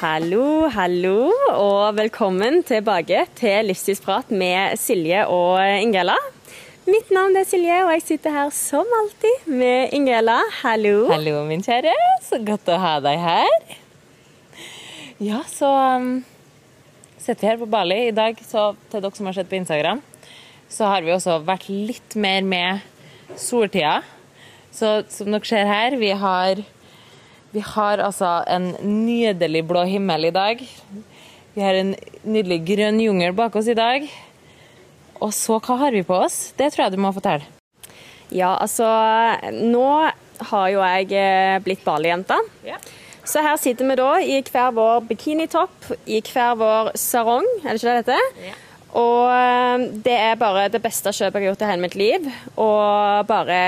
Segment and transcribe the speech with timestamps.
[0.00, 6.14] Hallo, hallo, og velkommen tilbake til Livsstilsprat med Silje og Ingela.
[6.86, 10.38] Mitt navn er Silje, og jeg sitter her som alltid med Ingela.
[10.62, 11.02] Hallo.
[11.10, 11.92] Hallo, min kjære.
[12.24, 13.76] Så godt å ha deg her.
[15.20, 16.08] Ja, så um,
[17.20, 18.40] sitter vi her på Bali i dag.
[18.40, 20.00] Så til dere som har sett på Instagram,
[20.72, 23.98] så har vi også vært litt mer med soltida.
[24.72, 26.64] Så som dere ser her, vi har,
[27.50, 30.60] vi har altså en nydelig blå himmel i dag.
[31.54, 34.06] Vi har en nydelig grønn jungel bak oss i dag.
[35.20, 36.52] Og så, hva har vi på oss?
[36.56, 37.46] Det tror jeg du må fortelle.
[38.30, 38.86] Ja, altså
[39.50, 39.86] Nå
[40.50, 42.38] har jo jeg eh, blitt Bali-jente.
[42.64, 42.78] Ja.
[43.26, 47.82] Så her sitter vi da i hver vår bikinitopp, i hver vår sarong, er det
[47.82, 48.46] ikke det det heter?
[48.46, 48.54] Ja.
[49.00, 52.30] Og eh, det er bare det beste kjøpet jeg har gjort i hele mitt liv.
[52.54, 53.60] Og bare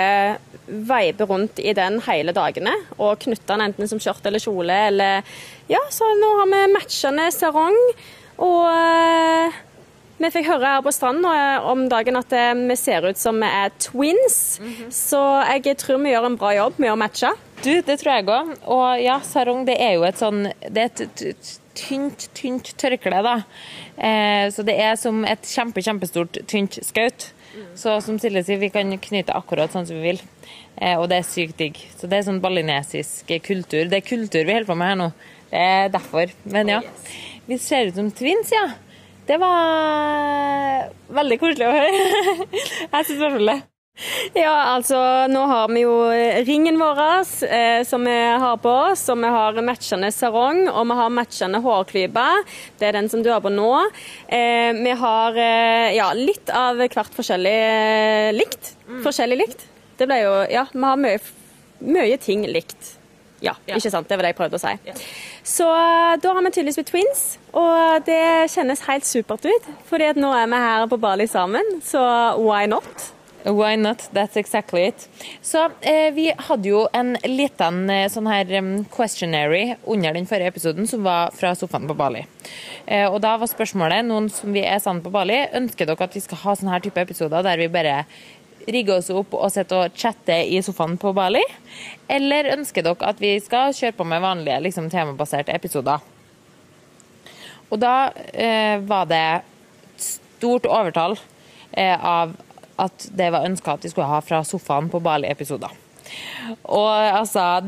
[0.88, 2.74] veibe rundt i den hele dagene.
[2.98, 5.36] Og knytter den enten som skjørt eller kjole eller
[5.70, 7.78] Ja, så nå har vi matchende sarong.
[8.42, 9.60] Og eh,
[10.22, 13.40] vi fikk høre her på stranden eh, om dagen at eh, vi ser ut som
[13.42, 14.38] vi er twins.
[14.94, 17.32] Så jeg tror vi gjør en bra jobb med å matche.
[17.62, 18.54] Du, det tror jeg òg.
[18.74, 23.36] Og ja, sarong det er jo et sånn Det er et tynt, tynt tørkle, da.
[23.96, 27.30] Eh, så det er som et kjempe, kjempestort, tynt skaut.
[27.78, 30.22] Så som Silje sier, vi kan knyte akkurat sånn som vi vil.
[30.76, 31.80] Eh, og det er sykt digg.
[31.98, 33.84] Så det er sånn balinesisk kultur.
[33.90, 35.10] Det er kultur vi holder på med her nå.
[35.52, 36.32] Det er derfor.
[36.48, 36.80] Men ja.
[37.48, 38.68] Vi ser ut som twins, ja.
[39.26, 42.06] Det var veldig koselig å høre.
[42.92, 43.60] jeg syns i hvert fall det.
[44.34, 44.96] Ja, altså
[45.30, 45.92] nå har vi jo
[46.46, 47.00] ringen vår
[47.44, 51.60] eh, som vi har på oss, og vi har matchende sarong, og vi har matchende
[51.62, 52.24] hårklype.
[52.80, 53.68] Det er den som du har på nå.
[54.32, 58.72] Eh, vi har eh, ja, litt av hvert forskjellig eh, likt.
[59.04, 59.68] Forskjellig likt.
[60.00, 61.20] Det ble jo Ja, vi har mye,
[61.84, 62.94] mye ting likt.
[63.42, 63.74] Ja, Ja.
[63.76, 64.06] ikke sant?
[64.08, 64.72] Det var det jeg prøvde å si.
[64.88, 64.96] Ja.
[65.44, 68.22] Så eh, da har vi tydeligvis blitt twins, og det
[68.56, 69.72] kjennes helt supert ut.
[69.90, 72.00] fordi at nå er vi her på Bali sammen, så
[72.40, 73.12] why not?
[73.44, 74.08] Why not?
[74.12, 75.08] That's exactly it.
[75.42, 78.52] Så eh, vi hadde jo en liten eh, sånn her
[78.94, 82.22] questionary under den forrige episoden som var fra sofaen på Bali.
[82.86, 86.14] Eh, og da var spørsmålet, noen som vi er sammen på Bali, ønsker dere at
[86.14, 88.04] vi skal ha sånne her type episoder der vi bare
[88.68, 91.42] rigger oss opp og sitter og chatter i sofaen på Bali?
[92.06, 95.98] Eller ønsker dere at vi skal kjøre på med vanlige liksom, temabaserte episoder?
[97.72, 99.26] Og da eh, var det
[99.98, 101.16] stort overtall
[101.72, 102.36] eh, av
[102.80, 105.72] at det var ønska at de skulle ha fra sofaen på Bali-episoder.
[106.68, 107.62] Og altså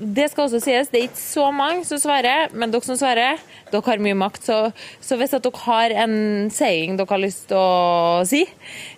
[0.00, 3.36] Det skal også sies, det er ikke så mange som svarer, men dere som svarer,
[3.68, 4.46] dere har mye makt.
[4.48, 4.56] Så,
[5.04, 6.14] så hvis dere har en
[6.48, 8.40] saying dere har lyst til å si,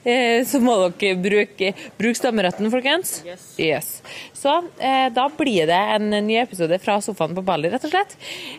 [0.06, 3.16] eh, så må dere bruke, bruke stemmeretten, folkens.
[3.58, 3.98] Yes.
[4.42, 8.16] Så eh, da blir det en ny episode fra sofaen på Bali, rett og slett.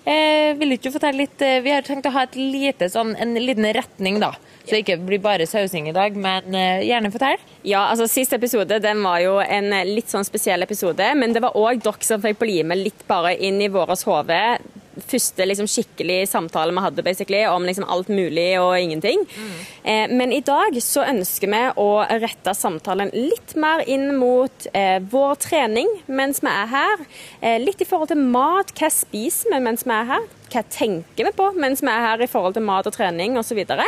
[0.07, 3.11] Eh, vil du ikke fortelle litt eh, Vi har tenkt å ha et lite, sånn,
[3.19, 4.31] en liten retning, da.
[4.63, 7.43] Så det ikke blir bare sausing i dag, men eh, gjerne fortell.
[7.67, 11.57] Ja, altså Siste episode den var jo en litt sånn spesiell episode, men det var
[11.59, 14.39] òg dere som fikk bli med litt bare inn i vårt hode.
[14.93, 19.25] Første liksom skikkelig samtale vi hadde basically, om liksom alt mulig og ingenting.
[19.83, 21.89] Eh, men i dag så ønsker vi å
[22.21, 27.05] rette samtalen litt mer inn mot eh, vår trening mens vi er her.
[27.41, 28.73] Eh, litt i forhold til mat.
[28.77, 30.31] Hva spiser vi mens vi er her?
[30.53, 33.53] Hva tenker vi på mens vi er her i forhold til mat og trening osv.?
[33.53, 33.85] Så, videre.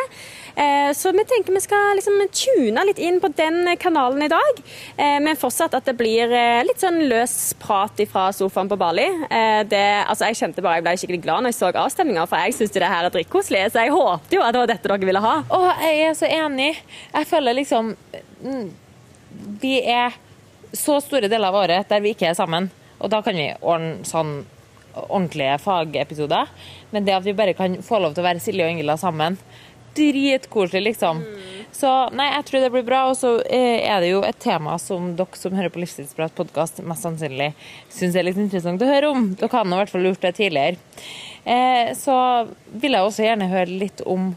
[0.61, 4.61] eh, så vi tenker vi skal liksom tune litt inn på den kanalen i dag.
[4.93, 9.07] Eh, men fortsatt at det blir eh, litt sånn løs prat fra sofaen på Bali.
[9.69, 12.57] Det, altså jeg kjente bare jeg ble skikkelig glad når jeg så avstemninga, for jeg
[12.59, 13.63] syns det her er drittkoselig.
[13.73, 15.35] Så jeg håpte jo at det var dette dere ville ha.
[15.49, 16.71] Å, jeg er så enig.
[17.13, 17.93] Jeg føler liksom
[18.45, 18.65] mm,
[19.63, 20.17] Vi er
[20.75, 22.69] så store deler av året der vi ikke er sammen.
[22.99, 24.43] Og da kan vi ordne sånn
[25.03, 26.51] ordentlige fagepisoder.
[26.91, 29.37] Men det at vi bare kan få lov til å være Silje og Ingela sammen,
[29.95, 31.21] dritkoselig, liksom.
[31.75, 33.01] Så nei, jeg tror det blir bra.
[33.11, 36.81] Og så eh, er det jo et tema som dere som hører på Livsstilsprat podkast,
[36.87, 37.51] mest sannsynlig
[37.93, 39.29] syns er litt interessant å høre om.
[39.39, 40.79] Dere har i hvert fall gjort det tidligere.
[41.45, 42.17] Eh, så
[42.73, 44.33] vil jeg også gjerne høre litt om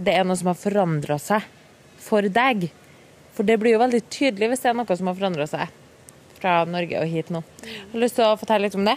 [0.00, 1.44] det er noe som har forandra seg
[2.00, 2.70] for deg.
[3.36, 5.76] For det blir jo veldig tydelig hvis det er noe som har forandra seg
[6.40, 7.44] fra Norge og hit nå.
[7.44, 8.96] Har du lyst til å fortelle litt om det?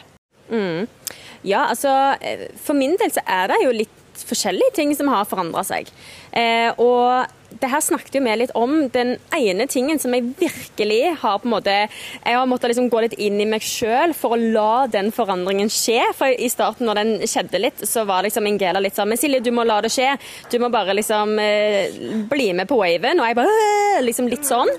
[1.44, 1.92] Ja, altså
[2.24, 5.90] eh, For min del så er det jo litt forskjellige ting som har forandra seg.
[6.32, 7.26] Eh, og
[7.62, 8.88] det her snakket jo vi litt om.
[8.94, 13.04] Den ene tingen som jeg virkelig har på en måte Jeg har måttet liksom gå
[13.04, 16.00] litt inn i meg sjøl for å la den forandringen skje.
[16.18, 19.44] For i starten når den skjedde litt, så var liksom Ingela litt sånn Men Silje,
[19.44, 20.14] du må la det skje.
[20.52, 22.02] Du må bare liksom eh,
[22.32, 23.22] bli med på waven.
[23.22, 24.72] Og jeg bare liksom litt sånn.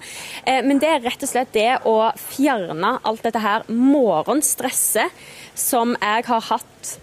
[0.45, 5.25] Eh, men det er rett og slett det å fjerne alt dette her morgenstresset
[5.55, 6.95] som jeg har hatt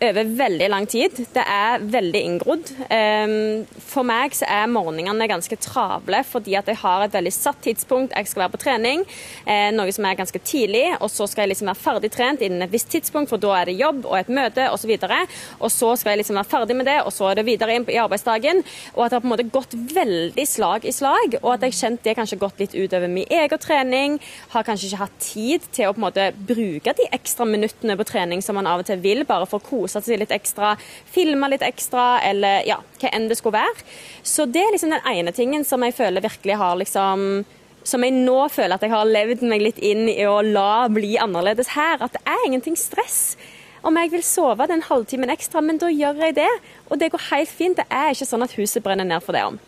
[0.00, 1.16] over veldig lang tid.
[1.34, 2.70] Det er veldig inngrodd.
[2.94, 7.60] Ehm, for meg så er morgenene ganske travle fordi at jeg har et veldig satt
[7.64, 8.14] tidspunkt.
[8.14, 9.04] Jeg skal være på trening,
[9.46, 10.86] eh, noe som er ganske tidlig.
[11.00, 13.64] Og så skal jeg liksom være ferdig trent innen et visst tidspunkt, for da er
[13.66, 14.94] det jobb og et møte osv.
[14.94, 15.26] Og, så
[15.60, 17.88] og så skal jeg liksom være ferdig med det, og så er det videre inn
[17.88, 18.62] i arbeidsdagen.
[18.94, 21.72] Og at det har på en måte gått veldig slag i slag, og at jeg
[21.72, 24.20] har kjent det kanskje gått litt utover min egen trening.
[24.54, 28.06] Har kanskje ikke hatt tid til å på en måte bruke de ekstra minuttene på
[28.06, 30.74] trening som man av og til vil, bare for å kose kose seg litt ekstra,
[31.10, 33.86] filme litt ekstra, eller ja, hva enn det skulle være.
[34.22, 37.46] Så det er liksom den ene tingen som jeg føler virkelig har liksom
[37.88, 41.14] som jeg nå føler at jeg har levd meg litt inn i å la bli
[41.20, 42.02] annerledes her.
[42.04, 43.38] At det er ingenting stress.
[43.86, 46.50] Om jeg vil sove den halvtimen ekstra, men da gjør jeg det.
[46.90, 47.78] Og det går helt fint.
[47.78, 49.60] Det er ikke sånn at huset brenner ned for det om.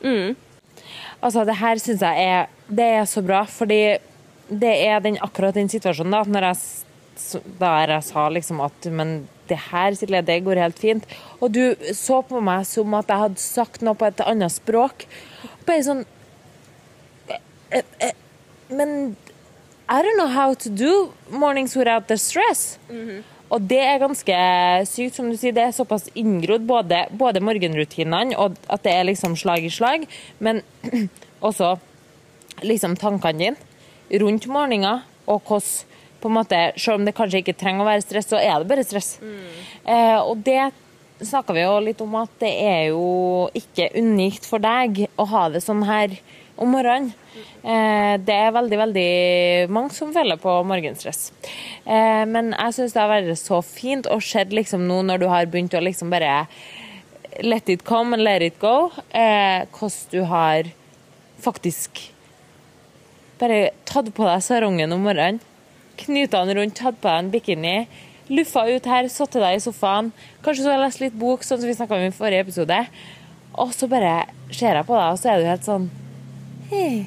[0.00, 0.36] Mm.
[1.20, 3.98] Altså, det her syns jeg er, det er så bra, fordi
[4.48, 9.18] det er den, akkurat den situasjonen da, når jeg, da jeg sa liksom at men
[9.48, 11.06] det her, Silje, det går helt fint.
[11.40, 11.62] Og du
[11.96, 15.06] så på meg som at jeg hadde sagt noe på et annet språk.
[15.68, 16.04] Bare sånn
[17.28, 17.40] eh,
[17.70, 18.14] eh, eh,
[18.68, 19.16] Men
[19.88, 22.78] I don't know how to do mornings without the stress.
[22.90, 23.22] Mm -hmm.
[23.48, 24.34] Og det er ganske
[24.86, 25.52] sykt, som du sier.
[25.52, 30.04] Det er såpass inngrodd, både, både morgenrutinene og at det er liksom slag i slag,
[30.38, 30.62] men
[31.48, 31.76] også
[32.62, 35.84] liksom tankene dine rundt morgenen og hvordan
[36.20, 38.70] på en måte, Selv om det kanskje ikke trenger å være stress, så er det
[38.70, 39.18] bare stress.
[39.22, 39.48] Mm.
[39.84, 40.72] Eh, og det
[41.26, 45.48] snakka vi jo litt om at det er jo ikke unikt for deg å ha
[45.50, 46.14] det sånn her
[46.58, 47.12] om morgenen.
[47.62, 49.10] Eh, det er veldig, veldig
[49.74, 51.30] mange som føler på morgenstress.
[51.84, 55.28] Eh, men jeg syns det har vært så fint og skjedd liksom nå når du
[55.30, 56.46] har begynt å liksom bare
[57.44, 60.70] let it come and let it go, eh, hvordan du har
[61.38, 62.00] faktisk
[63.38, 65.38] bare tatt på deg sarongen om morgenen
[66.04, 67.76] knyta den rundt, tatt på deg en bikini,
[68.32, 70.10] luffa ut her, satt til deg i sofaen.
[70.44, 72.80] Kanskje så har jeg lest litt bok, sånn som vi snakka om i forrige episode.
[73.58, 75.88] Og så bare ser jeg på deg, og så er du helt sånn
[76.70, 77.06] hei.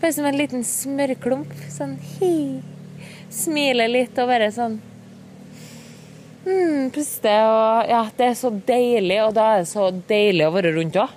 [0.00, 1.52] Bare som en liten smørklump.
[1.72, 2.62] Sånn hei.
[3.32, 4.76] Smiler litt og bare sånn
[6.46, 10.54] mm, Puste og Ja, det er så deilig, og da er det så deilig å
[10.54, 11.16] være rundt òg.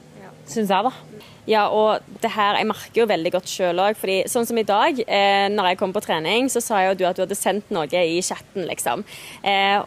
[0.50, 1.08] Syns jeg, da.
[1.50, 3.98] Ja, og det her, Jeg merker jo veldig godt sjøl òg.
[4.30, 7.16] Sånn som i dag, eh, når jeg kom på trening, så sa jo du at
[7.16, 9.04] du hadde sendt noe i chatten, liksom.
[9.44, 9.81] Eh,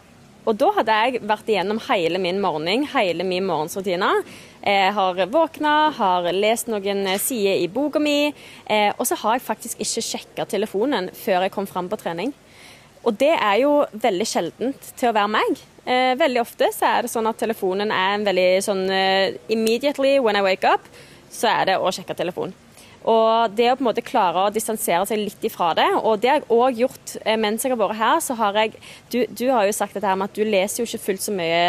[0.45, 4.11] og da hadde jeg vært igjennom hele min morgen, hele min morgensrutine.
[4.61, 8.33] Jeg har våkna, har lest noen sider i boka mi,
[8.67, 12.33] eh, og så har jeg faktisk ikke sjekka telefonen før jeg kom fram på trening.
[13.05, 15.63] Og det er jo veldig sjeldent til å være meg.
[15.85, 20.19] Eh, veldig ofte så er det sånn at telefonen er en veldig sånn uh, immediately
[20.19, 20.87] when I wake up
[21.33, 22.53] så er det å sjekke telefon.
[23.03, 26.29] Og det å på en måte klare å distansere seg litt ifra det, og det
[26.31, 28.77] har jeg òg gjort eh, mens jeg har vært her, så har jeg
[29.11, 31.35] du, du, har jo sagt dette her med at du leser jo ikke fullt så
[31.35, 31.59] mye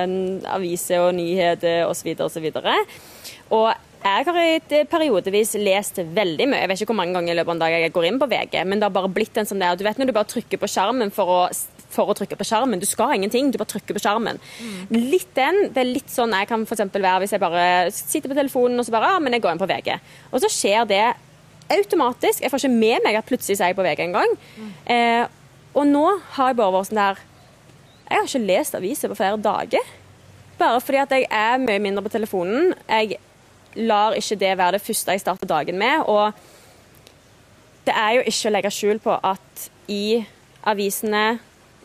[0.00, 0.16] eh,
[0.50, 2.10] aviser og nyheter osv.
[2.26, 2.48] osv.
[3.54, 3.68] Og
[4.00, 6.64] jeg har i periodevis lest veldig mye.
[6.64, 8.30] Jeg vet ikke hvor mange ganger i løpet av en dag jeg går inn på
[8.32, 10.58] VG, men det har bare blitt en sånn der Du vet når du bare trykker
[10.58, 11.40] på skjermen for å
[11.90, 12.80] for å trykke på skjermen.
[12.82, 14.38] Du skal ingenting, du bare trykker på skjermen.
[14.60, 14.98] Mm.
[15.12, 15.62] Litt den.
[15.74, 16.84] Det er litt sånn jeg kan f.eks.
[16.94, 17.64] være hvis jeg bare
[17.94, 19.92] sitter på telefonen og så bare ja, men jeg går inn på VG.
[20.30, 21.04] Og så skjer det
[21.70, 22.42] automatisk.
[22.42, 24.36] Jeg får ikke med meg at plutselig er jeg på VG engang.
[24.56, 24.70] Mm.
[24.94, 25.24] Eh,
[25.78, 26.04] og nå
[26.36, 27.26] har jeg bare vært sånn der
[28.10, 29.90] Jeg har ikke lest aviser på flere dager.
[30.58, 32.72] Bare fordi at jeg er mye mindre på telefonen.
[32.88, 33.20] Jeg
[33.78, 36.02] lar ikke det være det første jeg starter dagen med.
[36.10, 36.32] Og
[37.86, 40.24] det er jo ikke å legge skjul på at i
[40.66, 41.38] avisene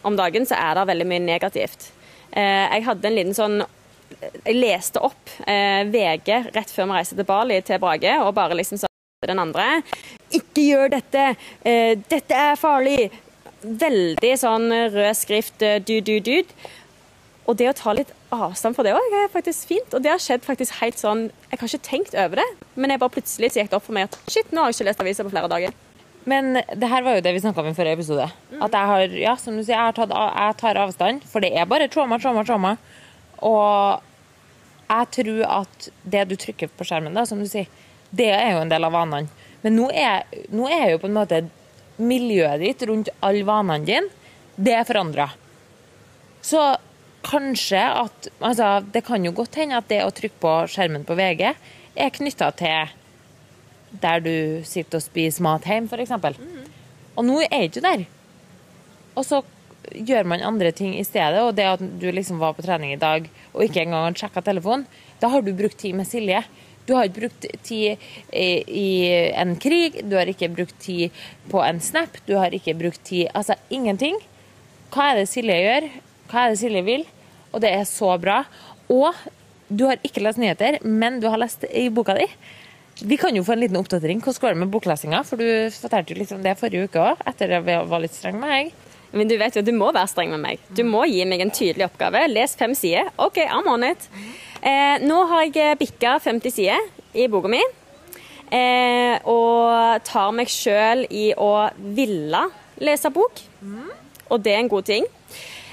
[0.05, 1.89] om dagen, så er det veldig mye negativt.
[2.31, 3.61] Eh, jeg hadde en liten sånn
[4.45, 8.57] Jeg leste opp eh, VG rett før vi reiste til Bali, til Brage, og bare
[8.57, 9.65] liksom sa til den andre
[10.35, 11.29] Ikke gjør dette!
[11.65, 13.09] Eh, dette er farlig!
[13.65, 16.51] Veldig sånn rød skrift, du-du-dud.
[17.49, 19.95] Og det å ta litt avstand fra det òg er faktisk fint.
[19.95, 22.45] Og det har skjedd faktisk helt sånn Jeg har ikke tenkt over det,
[22.75, 24.79] men jeg bare plutselig så gikk det opp for meg at shit, nå har jeg
[24.79, 25.84] ikke lest aviser på flere dager.
[26.25, 28.25] Men det her var jo det vi snakka om i forrige episode.
[28.57, 31.25] At jeg har, ja, som du sier, jeg, tatt, jeg tar avstand.
[31.29, 32.75] For det er bare trauma, trauma, trauma.
[33.45, 34.01] Og
[34.89, 37.69] jeg tror at det du trykker på skjermen, da, som du sier,
[38.15, 39.29] det er jo en del av vanene.
[39.65, 41.43] Men nå er, nå er jo på en måte
[42.01, 45.29] miljøet ditt rundt alle vanene dine, det er forandra.
[46.45, 46.61] Så
[47.25, 51.17] kanskje at Altså, det kan jo godt hende at det å trykke på skjermen på
[51.17, 52.93] VG er knytta til
[54.01, 54.35] der du
[54.67, 56.13] sitter og spiser mat hjemme, f.eks.
[56.39, 56.65] Mm.
[57.15, 58.05] Og nå er ikke der.
[59.15, 59.41] Og så
[59.93, 63.01] gjør man andre ting i stedet, og det at du liksom var på trening i
[63.01, 64.87] dag og ikke engang har sjekka telefonen,
[65.21, 66.41] da har du brukt tid med Silje.
[66.85, 68.01] Du har ikke brukt tid
[68.35, 68.89] i
[69.33, 71.13] en krig, du har ikke brukt tid
[71.49, 74.19] på en snap, du har ikke brukt tid Altså ingenting.
[74.93, 75.87] Hva er det Silje gjør?
[76.29, 77.07] Hva er det Silje vil?
[77.53, 78.43] Og det er så bra.
[78.91, 79.17] Og
[79.69, 82.27] du har ikke lest nyheter, men du har lest i boka di.
[83.03, 84.21] Vi kan jo få en liten oppdatering.
[84.23, 85.21] Hvordan går det med boklesinga?
[85.27, 88.15] For du fortalte jo litt om det forrige uke òg, etter at jeg var litt
[88.15, 88.69] streng med meg.
[89.15, 90.63] Men du vet jo, du må være streng med meg.
[90.75, 92.25] Du må gi meg en tydelig oppgave.
[92.31, 93.11] Les fem sider.
[93.19, 94.07] OK, I'm on it.
[94.61, 97.61] Eh, nå har jeg bikka 50 sider i boka mi.
[98.55, 101.51] Eh, og tar meg sjøl i å
[101.95, 102.45] ville
[102.83, 103.43] lese bok.
[104.31, 105.07] Og det er en god ting.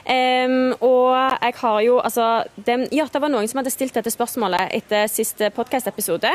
[0.02, 2.24] Um, og jeg har jo altså
[2.66, 6.32] det, Ja, det var noen som hadde stilt dette spørsmålet etter siste podkast-episode.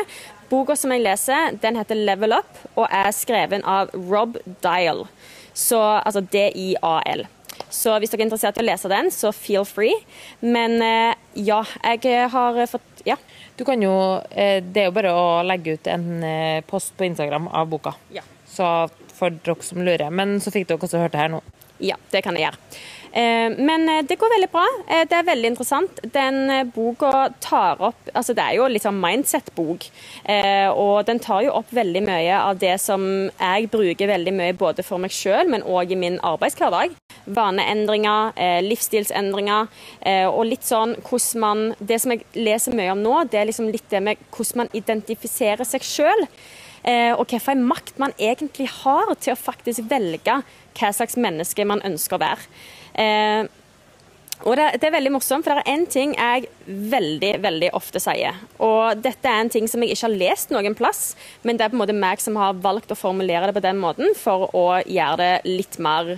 [0.48, 5.04] Boka som jeg leser, den heter Level Up og er skreven av Rob Dial.
[5.58, 7.26] Så altså D-I-A-L.
[7.74, 9.96] Så hvis dere er interessert i å lese den, så feel free.
[10.40, 11.64] Men uh, ja,
[11.98, 13.18] jeg har fått Ja.
[13.58, 17.08] Du kan jo, eh, Det er jo bare å legge ut en eh, post på
[17.08, 17.96] Instagram av boka.
[18.14, 18.22] Ja.
[18.46, 18.68] Så
[19.18, 20.12] for dere som lurer.
[20.14, 21.42] Men så fikk dere også hørt det her nå.
[21.82, 22.60] Ja, det kan jeg gjøre.
[23.14, 24.66] Eh, Men eh, det går veldig bra.
[24.88, 26.00] Eh, Det er veldig interessant.
[26.14, 29.88] Den boka tar opp altså Det er jo litt sånn mindset-bok.
[30.76, 34.84] Og den tar jo opp veldig mye av det som jeg bruker veldig mye både
[34.84, 36.96] for meg sjøl, men òg i min arbeidshverdag.
[37.28, 38.34] Vaneendringer,
[38.66, 39.68] livsstilsendringer
[40.32, 43.72] og litt sånn hvordan man Det som jeg leser mye om nå, det er liksom
[43.72, 46.28] litt det med hvordan man identifiserer seg sjøl.
[47.18, 50.42] Og hvilken makt man egentlig har til å faktisk velge
[50.78, 52.50] hva slags menneske man ønsker å være.
[52.98, 53.48] Eh,
[54.46, 58.02] og det, det er veldig morsomt, for det er én ting jeg veldig veldig ofte
[58.02, 58.38] sier.
[58.62, 61.74] Og dette er en ting som jeg ikke har lest noen plass, men det er
[61.74, 64.68] på en måte meg som har valgt å formulere det på den måten for å
[64.86, 66.14] gjøre det litt mer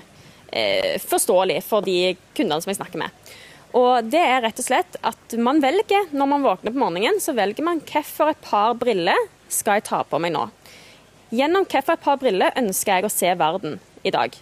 [0.51, 3.31] eh, forståelig for de kundene som jeg snakker med.
[3.77, 7.35] Og det er rett og slett at man velger, når man våkner på morgenen, så
[7.37, 10.47] velger man hvilket par briller skal jeg ta på meg nå.
[11.29, 14.33] Gjennom hvilket par briller ønsker jeg å se verden i dag.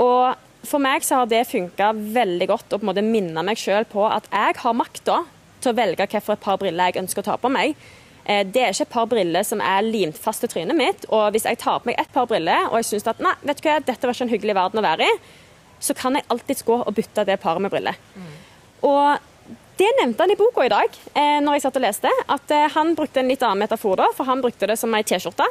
[0.00, 0.34] Og
[0.68, 3.86] for meg så har det funka veldig godt å på en måte minne meg sjøl
[3.90, 5.20] på at jeg har makta
[5.64, 7.76] til å velge hvilket par briller jeg ønsker å ta på meg.
[8.24, 11.06] Eh, Det er ikke et par briller som er limt fast til trynet mitt.
[11.10, 13.60] Og hvis jeg tar på meg et par briller, og jeg syns at nei, vet
[13.60, 15.18] du hva, dette var ikke en hyggelig verden å være i,
[15.80, 17.96] så kan jeg alltids gå og bytte det paret med briller.
[18.84, 19.18] Og
[19.76, 22.12] det nevnte han i boka i dag, eh, når jeg satt og leste.
[22.30, 25.02] At eh, han brukte en litt annen metafor da, for han brukte det som ei
[25.02, 25.48] T-skjorte.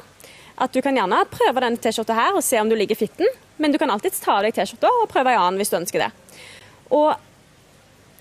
[0.61, 3.73] At du kan gjerne prøve denne T-skjorta her og se om du liker fitten, men
[3.73, 6.11] du kan alltids ta av deg T-skjorta og prøve ei annen hvis du ønsker det.
[6.93, 7.13] Og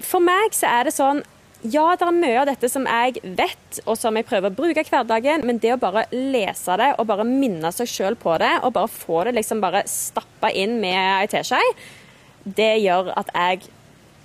[0.02, 1.22] for meg så er det sånn
[1.62, 4.82] ja, det er mye av dette som jeg vet, og som jeg prøver å bruke
[4.82, 8.50] i hverdagen, men det å bare lese det og bare minne seg sjøl på det,
[8.66, 11.60] og bare få det liksom bare stappa inn med ei teskje,
[12.42, 13.70] det gjør at jeg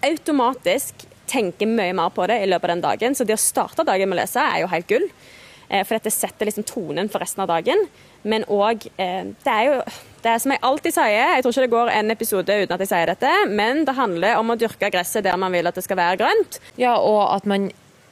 [0.08, 3.18] automatisk tenker mye mer på det i løpet av den dagen.
[3.18, 5.06] Så det å starte dagen med å lese er jo helt gull.
[5.70, 7.88] Eh, For dette setter liksom tonen for resten av dagen.
[8.24, 9.82] Men òg Det er jo
[10.28, 12.82] det er som jeg alltid sier, jeg tror ikke det går en episode uten at
[12.84, 15.86] jeg sier dette, men det handler om å dyrke gresset der man vil at det
[15.86, 16.58] skal være grønt.
[16.76, 17.70] Ja, og at man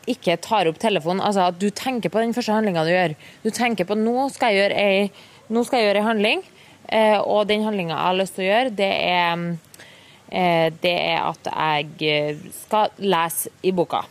[0.08, 1.20] ikke tar opp telefonen.
[1.26, 3.16] Altså at du tenker på den første handlinga du gjør.
[3.44, 5.10] Du tenker på nå skal jeg gjøre
[5.50, 6.44] nå skal jeg gjøre ei handling,
[6.90, 9.44] eh, og den handlinga jeg har lyst til å gjøre, det er,
[10.32, 14.06] eh, det er at jeg eh, skal lese i boka.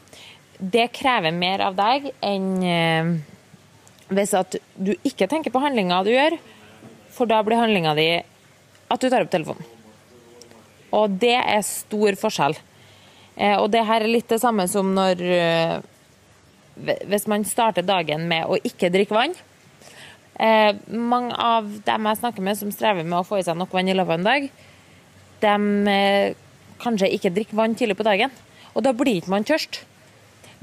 [0.59, 3.11] Det krever mer av deg enn eh,
[4.13, 6.37] hvis at du ikke tenker på handlinga du gjør,
[7.15, 9.65] for da blir handlinga di at du tar opp telefonen.
[10.95, 12.57] Og det er stor forskjell.
[13.37, 15.75] Eh, og det her er litt det samme som når eh,
[16.75, 19.35] Hvis man starter dagen med å ikke drikke vann.
[20.35, 23.75] Eh, mange av dem jeg snakker med som strever med å få i seg nok
[23.75, 24.49] vann i løpet av en dag,
[25.45, 25.99] de
[26.83, 28.35] kanskje ikke drikker vann tidlig på dagen.
[28.75, 29.85] Og da blir ikke man tørst.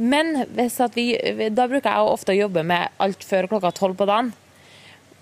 [0.02, 1.14] Men hvis at vi,
[1.54, 4.32] da bruker jeg ofte å jobbe med alt før klokka tolv på dagen.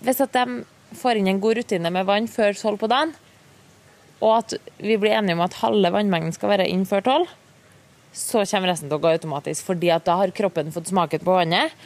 [0.00, 0.62] Hvis at de
[0.96, 3.12] får inn en god rutine med vann før tolv på dagen,
[4.20, 7.34] og at vi blir enige om at halve vannmengden skal være inn før tolv,
[8.16, 9.64] så kommer resten til å gå automatisk.
[9.64, 11.76] fordi at da har kroppen fått smaken på vannet,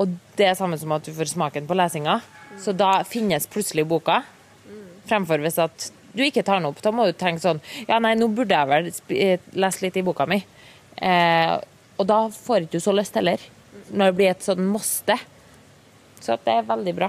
[0.00, 2.20] og det er samme som at du får smaken på lesinga.
[2.58, 4.22] Så da finnes plutselig boka,
[5.10, 6.80] fremfor hvis at du ikke tar den opp.
[6.84, 10.26] Da må du tenke sånn Ja, nei, nå burde jeg vel lese litt i boka
[10.28, 10.42] mi.
[10.96, 11.54] Eh,
[12.02, 13.42] og da får ikke du så lyst heller.
[13.92, 15.16] Når det blir et sånn måste.
[16.22, 17.08] Så det er veldig bra.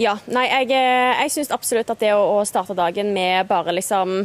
[0.00, 3.74] Ja, nei, jeg, eh, jeg syns absolutt at det å, å starte dagen med bare
[3.76, 4.22] liksom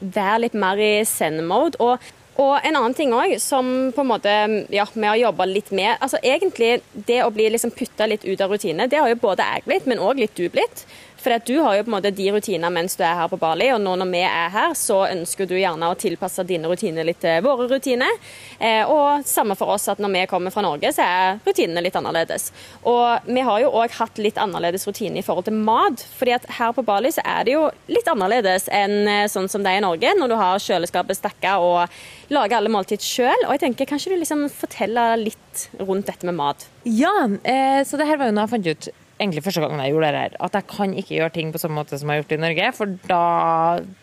[0.00, 2.04] være litt mer i send-mode og,
[2.40, 4.32] og en annen ting òg, som på en måte
[4.72, 8.42] ja, vi har jobba litt med altså Egentlig det å bli liksom putta litt ut
[8.44, 10.84] av rutine, det har jo både jeg blitt, men òg litt du blitt.
[11.26, 13.66] For du har jo på en måte de rutiner mens du er her på Bali,
[13.74, 17.18] og nå når vi er her, så ønsker du gjerne å tilpasse dine rutiner litt
[17.18, 18.12] til våre rutiner.
[18.60, 21.96] Eh, og samme for oss at når vi kommer fra Norge, så er rutinene litt
[21.98, 22.52] annerledes.
[22.86, 26.04] Og vi har jo òg hatt litt annerledes rutiner i forhold til mat.
[26.18, 29.64] fordi at her på Bali så er det jo litt annerledes enn eh, sånn som
[29.66, 33.48] det er i Norge, når du har kjøleskapet stakka og lager alle måltid sjøl.
[33.48, 36.68] Og jeg tenker, kanskje du liksom forteller litt rundt dette med mat?
[36.86, 39.94] Ja, eh, så det her var jo noe jeg fant ut egentlig første gangen jeg
[39.94, 42.24] gjorde det her, at jeg kan ikke gjøre ting på samme måte som jeg har
[42.24, 43.22] gjort i Norge, for da,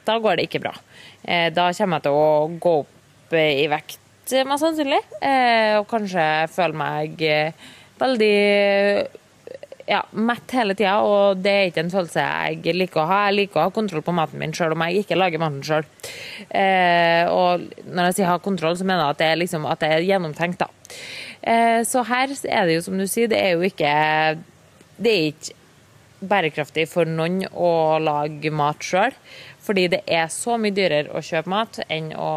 [0.07, 0.73] da går det ikke bra.
[1.23, 2.29] Eh, da kommer jeg til å
[2.63, 3.99] gå opp eh, i vekt,
[4.47, 7.67] mest sannsynlig, eh, og kanskje føle meg eh,
[8.01, 8.37] veldig
[9.85, 13.17] ja, mett hele tida, og det er ikke en følelse jeg liker å ha.
[13.27, 15.83] Jeg liker å ha kontroll på maten min sjøl om jeg ikke lager maten sjøl.
[16.47, 19.83] Eh, og når jeg sier ha kontroll, så mener jeg at det er, liksom, at
[19.83, 20.95] det er gjennomtenkt, da.
[21.43, 23.93] Eh, så her er det jo som du sier, det er jo ikke
[24.97, 25.59] det er ikke
[26.23, 29.15] bærekraftig for noen å lage mat sjøl.
[29.63, 32.31] Fordi det er så mye dyrere å kjøpe mat enn å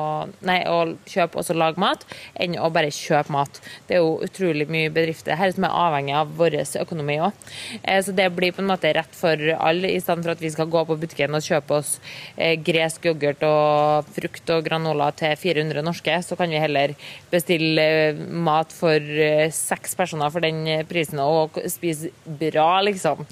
[0.47, 2.05] Nei, å kjøpe og lage mat,
[2.39, 3.59] enn å bare kjøpe mat.
[3.89, 7.47] Det er jo utrolig mye bedrifter her som er avhengig av vår økonomi òg.
[7.83, 10.53] Eh, så det blir på en måte rett for alle, i stedet for at vi
[10.55, 11.97] skal gå på butikken og kjøpe oss
[12.37, 16.95] eh, gresk yoghurt og frukt og granola til 400 norske, så kan vi heller
[17.33, 19.15] bestille eh, mat for
[19.55, 23.25] seks personer for den prisen og spise bra, liksom,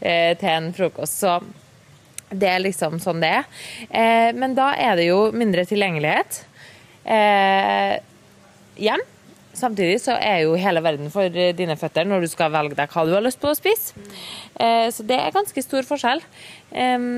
[0.00, 1.20] til en frokost.
[1.22, 1.38] Så
[2.32, 3.48] det er liksom sånn det er.
[3.88, 6.42] Eh, men da er det jo mindre tilgjengelighet
[7.04, 7.96] eh,
[8.80, 9.04] hjem.
[9.52, 13.04] Samtidig så er jo hele verden for dine føtter når du skal velge deg hva
[13.04, 13.98] du har lyst på å spise.
[14.56, 16.22] Eh, så det er ganske stor forskjell.
[16.72, 17.08] Eh,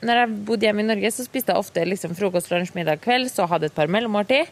[0.00, 3.28] når jeg bodde hjemme i Norge, så spiste jeg ofte liksom frokost, lunsj, middag, kveld,
[3.28, 4.48] så hadde et par mellommåltid.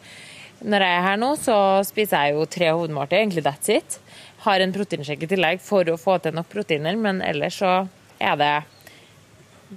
[0.59, 3.99] Når jeg er her nå, så spiser jeg jo tre hovedmåltid, egentlig that's it.
[4.45, 7.73] Har en proteinsjekk i tillegg for å få til nok proteiner, men ellers så
[8.19, 8.53] er det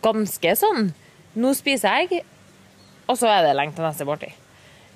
[0.03, 0.91] ganske sånn
[1.31, 2.25] Nå spiser jeg,
[3.07, 4.33] og så er det lenge til neste måltid.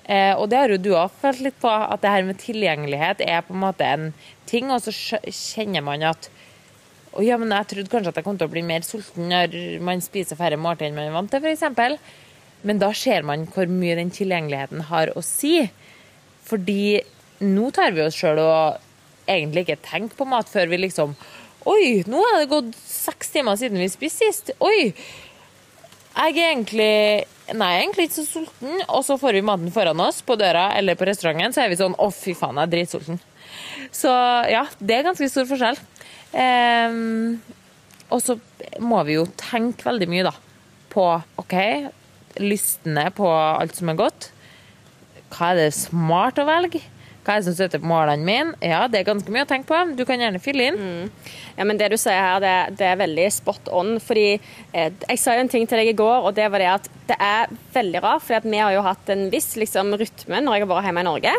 [0.04, 3.22] Eh, og det har jo du òg følt litt på, at det her med tilgjengelighet
[3.24, 4.10] er på en måte en
[4.44, 4.92] ting, og så
[5.24, 6.28] kjenner man at
[7.16, 9.56] å ja, men jeg trodde kanskje at jeg kom til å bli mer sulten når
[9.84, 11.96] man spiser færre måltid enn man er vant til, f.eks.
[12.68, 15.62] Men da ser man hvor mye den tilgjengeligheten har å si.
[16.44, 17.00] Fordi
[17.40, 18.84] nå tar vi oss sjøl og
[19.26, 21.16] egentlig ikke tenker på mat før vi liksom
[21.66, 24.52] Oi, nå har det gått seks timer siden vi spiste sist.
[24.62, 24.92] Oi!
[26.16, 26.92] Jeg er egentlig
[27.54, 28.78] Nei, jeg er egentlig ikke så sulten.
[28.86, 31.78] Og så får vi maten foran oss på døra eller på restauranten, så er vi
[31.78, 33.20] sånn Å, fy faen, jeg er dritsulten.
[33.94, 34.10] Så
[34.50, 35.78] ja, det er ganske stor forskjell.
[36.34, 37.36] Um,
[38.10, 38.38] og så
[38.82, 40.34] må vi jo tenke veldig mye, da,
[40.90, 41.06] på
[41.42, 41.54] OK,
[42.42, 44.30] lystne på alt som er godt.
[45.34, 46.82] Hva er det smart å velge?
[47.26, 48.54] Hva er som støtter på målene mine?
[48.62, 49.80] Ja, det er ganske mye å tenke på.
[49.98, 50.76] Du kan gjerne fylle inn.
[50.78, 51.32] Mm.
[51.56, 53.96] Ja, men Det du sier her, det, det er veldig spot on.
[53.98, 56.70] fordi eh, Jeg sa jo en ting til deg i går, og det var det
[56.70, 58.22] at det er veldig rart.
[58.22, 61.08] For vi har jo hatt en viss liksom, rytme når jeg har vært hjemme i
[61.08, 61.34] Norge.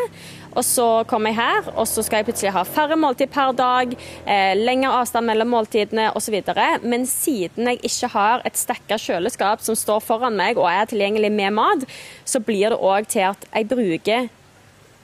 [0.58, 3.92] Og så kommer jeg her, og så skal jeg plutselig ha færre måltid per dag,
[4.26, 6.36] eh, lengre avstand mellom måltidene osv.
[6.84, 11.32] Men siden jeg ikke har et stekka kjøleskap som står foran meg og er tilgjengelig
[11.32, 11.86] med mat,
[12.28, 14.28] så blir det òg til at jeg bruker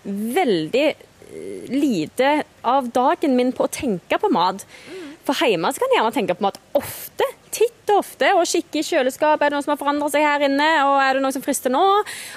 [0.04, 4.66] veldig eh, lite av dagen min på å tenke på mat.
[5.24, 9.46] For hjemme kan jeg gjerne tenke på mat ofte titt ofte og kikker i kjøleskapet.
[9.46, 11.72] Er det noe som har forandret seg her inne, og er det noe som frister
[11.72, 11.82] nå?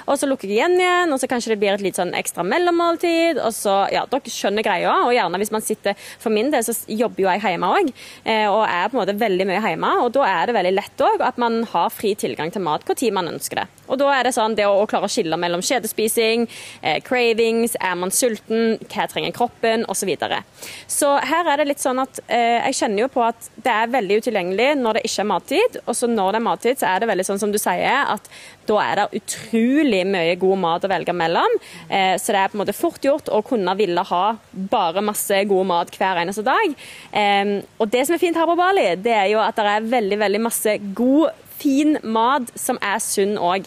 [0.06, 2.44] Og så lukker jeg igjen igjen, og så kanskje det blir et litt sånn ekstra
[2.46, 3.40] mellommåltid.
[3.44, 4.94] Og så, ja, dere skjønner greia.
[5.06, 7.92] Og gjerne hvis man sitter For min del så jobber jo jeg hjemme òg,
[8.24, 9.92] eh, og er på en måte veldig mye hjemme.
[10.04, 13.12] Og da er det veldig lett òg at man har fri tilgang til mat når
[13.14, 13.66] man ønsker det.
[13.88, 16.46] Og da er det sånn det å, å klare å skille mellom kjedespising,
[16.82, 19.98] eh, cravings, er man sulten, hva trenger kroppen, osv.
[19.98, 20.38] Så, videre.
[20.86, 23.90] så her er det litt sånn at eh, jeg kjenner jo på at det er
[23.92, 25.80] veldig utilgjengelig når det ikke er mattid.
[25.86, 28.28] Og så når det er mattid, så er det veldig sånn som du sier, at
[28.68, 31.58] da er det utrolig mye god mat å velge mellom.
[31.88, 35.44] Eh, så det er på en måte fort gjort å kunne ville ha bare masse
[35.48, 36.76] god mat hver eneste dag.
[37.12, 39.90] Eh, og det som er fint her på Bali, det er jo at det er
[39.96, 43.66] veldig, veldig masse god, fin mat som er sunn òg.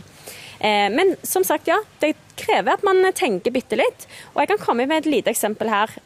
[0.62, 1.82] Eh, men som sagt, ja.
[2.00, 4.08] Det krever at man tenker bitte litt.
[4.34, 5.98] Og jeg kan komme med et lite eksempel her.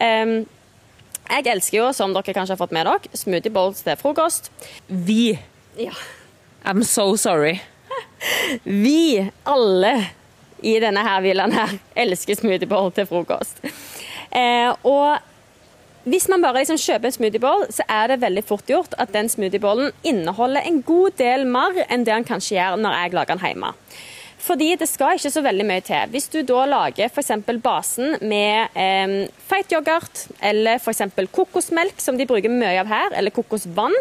[1.25, 4.51] Jeg elsker jo, som dere kanskje har fått med dere, smoothie bowls til frokost.
[4.85, 5.33] Vi.
[5.77, 5.95] Ja.
[6.65, 7.59] I'm so sorry.
[8.63, 9.93] Vi, alle
[10.65, 13.59] i denne her villaen her, elsker smoothiebowl til frokost.
[14.35, 15.19] Eh, og
[16.09, 19.29] hvis man bare liksom kjøper en smoothiebowl, så er det veldig fort gjort at den
[19.29, 23.45] smoothiebollen inneholder en god del mer enn det den kanskje gjør når jeg lager den
[23.45, 23.71] hjemme.
[24.41, 26.11] Fordi det skal ikke så veldig mye til.
[26.13, 27.31] Hvis du da lager f.eks.
[27.63, 29.15] basen med eh,
[29.47, 31.01] feit yoghurt eller f.eks.
[31.33, 33.95] kokosmelk, som de bruker mye av her, eller kokosvann.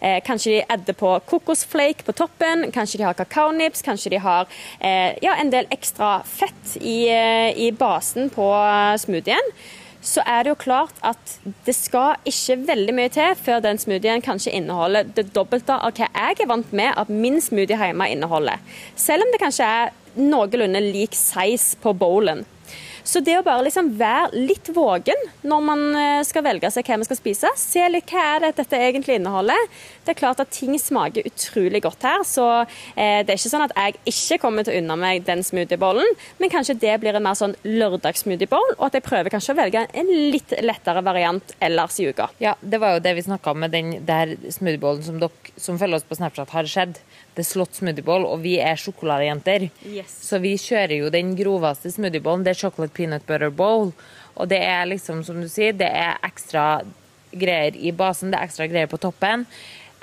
[0.00, 4.50] Eh, kanskje de adder på kokosflake på toppen, kanskje de har kakaonips, kanskje de har
[4.80, 8.50] eh, ja, en del ekstra fett i, eh, i basen på
[9.00, 9.54] smoothien
[10.06, 14.22] så er det jo klart at det skal ikke veldig mye til før den smoothien
[14.24, 18.62] kanskje inneholder det dobbelte av hva jeg er vant med at min smoothie hjemme inneholder.
[18.94, 22.44] Selv om det kanskje er noenlunde lik size på bowlen.
[23.06, 26.98] Så det å bare liksom være litt vågen når man eh, skal velge seg hva
[26.98, 29.68] vi skal spise, se litt hva er det dette egentlig inneholder.
[30.02, 33.66] Det er klart at ting smaker utrolig godt her, så eh, det er ikke sånn
[33.68, 37.26] at jeg ikke kommer til å unne meg den smoothiebollen, men kanskje det blir en
[37.26, 42.00] mer sånn lørdagssmoothieboll, og at jeg prøver kanskje å velge en litt lettere variant ellers
[42.02, 42.28] i uka.
[42.42, 45.78] Ja, det var jo det vi snakka om med den der smoothiebollen som dere som
[45.80, 46.98] følger oss på Snapchat, har skjedd.
[47.36, 49.68] The Slott Smoothieball, og vi er sjokoladejenter.
[49.84, 50.12] Yes.
[50.24, 52.44] Så vi kjører jo den groveste smoothiebollen.
[52.46, 53.92] Det er chocolate peanut butter bowl.
[54.36, 56.82] Og det er liksom, som du sier, det er ekstra
[57.36, 59.44] greier i basen, det er ekstra greier på toppen.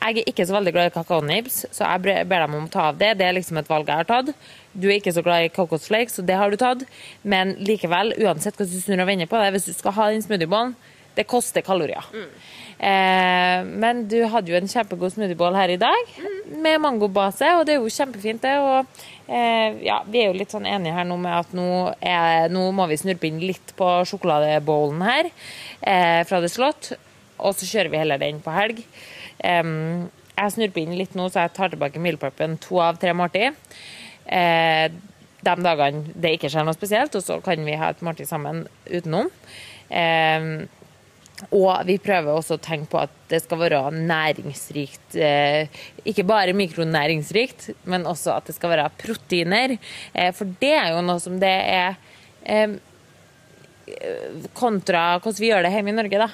[0.04, 2.90] Jeg er ikke så veldig glad i kakaonibs, så jeg ber dem om å ta
[2.90, 3.14] av det.
[3.22, 4.34] Det er liksom et valg jeg har tatt.
[4.74, 6.84] Du er ikke så glad i kokosflakes, så det har du tatt.
[7.24, 10.26] Men likevel, uansett hva du snur og vender på det, hvis du skal ha den
[10.26, 10.76] smoothiebolen,
[11.18, 12.06] det koster kalorier.
[12.14, 12.30] Mm.
[12.84, 16.16] Eh, men du hadde jo en kjempegod smoothiebål her i dag
[16.64, 18.56] med mangobase, og det er jo kjempefint, det.
[18.60, 21.70] Og eh, ja, vi er jo litt sånn enige her nå med at nå,
[22.02, 26.92] er, nå må vi snurpe inn litt på sjokoladebowlen her eh, fra The Slott,
[27.40, 28.84] og så kjører vi heller den på helg.
[29.44, 33.58] Jeg snurper inn litt nå, så jeg tar tilbake mealprepen to av tre måltid.
[34.26, 34.86] Eh,
[35.44, 38.64] de dagene det ikke skjer noe spesielt, og så kan vi ha et måltid sammen
[38.88, 39.30] utenom.
[39.92, 40.48] Eh,
[41.52, 45.18] og vi prøver også å tenke på at det skal være næringsrikt.
[45.18, 49.76] Eh, ikke bare mikronæringsrikt, men også at det skal være proteiner.
[50.14, 51.98] Eh, for det er jo noe som det er
[52.46, 52.80] eh,
[54.56, 56.30] Kontra hvordan vi gjør det hjemme i Norge, da.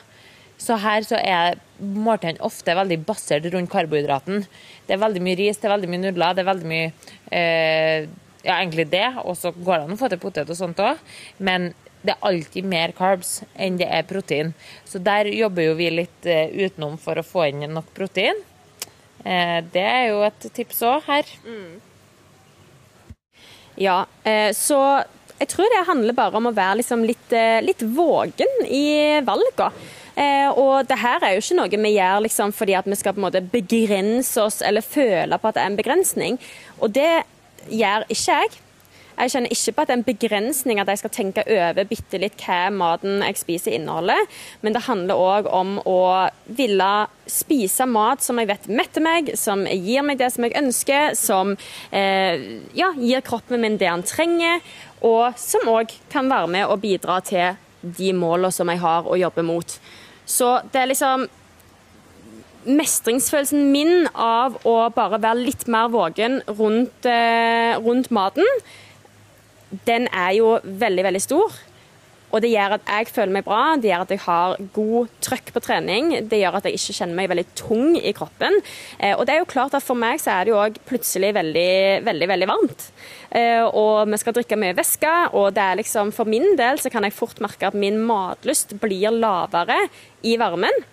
[0.60, 4.43] Så her så er måltidene ofte veldig basert rundt karbohydraten.
[4.86, 6.89] Det er veldig mye ris, det er veldig mye nudler, det er veldig mye
[8.39, 9.08] Ja, egentlig det.
[9.26, 11.00] Og så går det an å få til potet og sånt òg.
[11.43, 14.54] Men det er alltid mer carbs enn det er protein.
[14.88, 18.40] Så der jobber jo vi litt uh, utenom for å få inn nok protein.
[19.26, 21.34] Uh, det er jo et tips òg her.
[21.44, 23.16] Mm.
[23.80, 24.80] Ja, uh, så
[25.40, 27.34] jeg tror det handler bare om å være liksom litt,
[27.64, 29.70] litt, vågen i valgene.
[30.60, 33.22] og det her er jo ikke noe vi gjør liksom fordi at vi skal på
[33.22, 36.40] en måte begrense oss eller føle på at det er en begrensning.
[36.84, 37.24] Og det
[37.72, 38.60] gjør ikke jeg.
[39.20, 42.20] Jeg kjenner ikke på at det er en begrensning at jeg skal tenke over bitte
[42.22, 44.22] litt hva maten jeg spiser inneholder,
[44.64, 46.02] men det handler òg om å
[46.56, 46.92] ville
[47.30, 51.56] spise mat som jeg vet metter meg, som gir meg det som jeg ønsker, som
[51.92, 54.64] eh, ja, gir kroppen min det han trenger,
[55.04, 59.20] og som òg kan være med og bidra til de målene som jeg har å
[59.20, 59.76] jobbe mot.
[60.30, 61.28] Så det er liksom
[62.70, 68.46] mestringsfølelsen min av å bare være litt mer vågen rundt, eh, rundt maten,
[69.88, 71.58] den er jo veldig, veldig stor.
[72.30, 75.48] Og det gjør at jeg føler meg bra, det gjør at jeg har god trøkk
[75.56, 76.12] på trening.
[76.30, 78.60] Det gjør at jeg ikke kjenner meg veldig tung i kroppen.
[79.00, 81.32] Eh, og det er jo klart at for meg så er det jo òg plutselig
[81.40, 81.72] veldig,
[82.06, 82.86] veldig, veldig varmt.
[83.34, 86.94] Eh, og vi skal drikke mye væske, og det er liksom for min del så
[86.94, 89.82] kan jeg fort merke at min matlyst blir lavere
[90.22, 90.86] i varmen.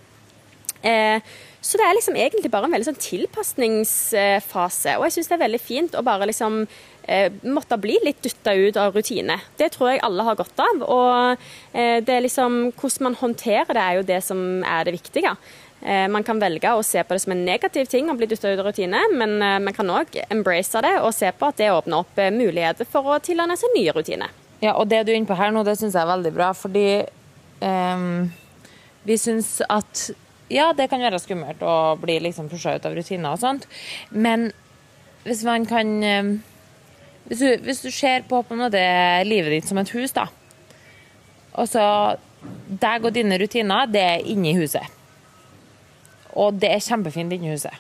[0.87, 1.21] Eh,
[1.67, 4.97] så det er liksom egentlig bare en veldig sånn tilpasningsfase.
[4.97, 6.63] Og jeg syns det er veldig fint å bare liksom
[7.47, 9.37] måtte bli litt dytta ut av rutine.
[9.59, 10.83] Det tror jeg alle har godt av.
[10.83, 14.97] Og eh, det er liksom, hvordan man håndterer det, er jo det som er det
[14.97, 15.37] viktige.
[15.81, 18.51] Eh, man kan velge å se på det som en negativ ting å bli dytta
[18.51, 21.69] ut av rutine, men eh, man kan òg embrace det og se på at det
[21.71, 24.33] åpner opp eh, muligheter for å tilegne seg nye rutiner.
[24.65, 26.49] Ja, og det du er inne på her nå, det syns jeg er veldig bra,
[26.57, 26.89] fordi
[27.61, 28.31] um,
[29.05, 30.07] vi syns at
[30.49, 33.69] ja, det kan være skummelt å bli liksom pusha ut av rutiner og sånt,
[34.11, 34.49] men
[35.27, 36.33] hvis man kan um,
[37.27, 38.83] hvis du, hvis du ser på, på måte,
[39.27, 40.29] livet ditt som et hus, da.
[41.57, 41.87] Og så
[42.67, 44.87] Deg og dine rutiner, det er inni huset.
[46.37, 47.75] Og det er kjempefint inni huset.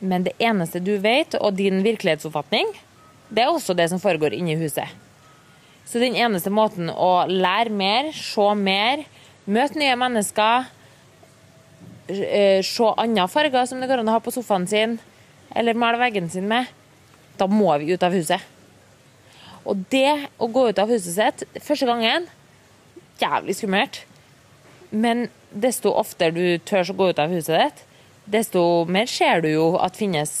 [0.00, 2.70] Men det eneste du vet, og din virkelighetsoppfatning,
[3.28, 4.88] det er også det som foregår inni huset.
[5.84, 9.04] Så den eneste måten å lære mer, se mer,
[9.44, 10.70] møte nye mennesker,
[12.08, 14.98] eh, se andre farger som det går an å ha på sofaen sin,
[15.54, 16.72] eller male veggen sin med,
[17.38, 18.40] da må vi ut av huset.
[19.64, 22.28] Og det å gå ut av huset sitt første gangen
[23.20, 24.02] jævlig skummelt.
[24.94, 27.82] Men desto oftere du tør å gå ut av huset ditt,
[28.24, 30.32] desto mer ser du jo at finnes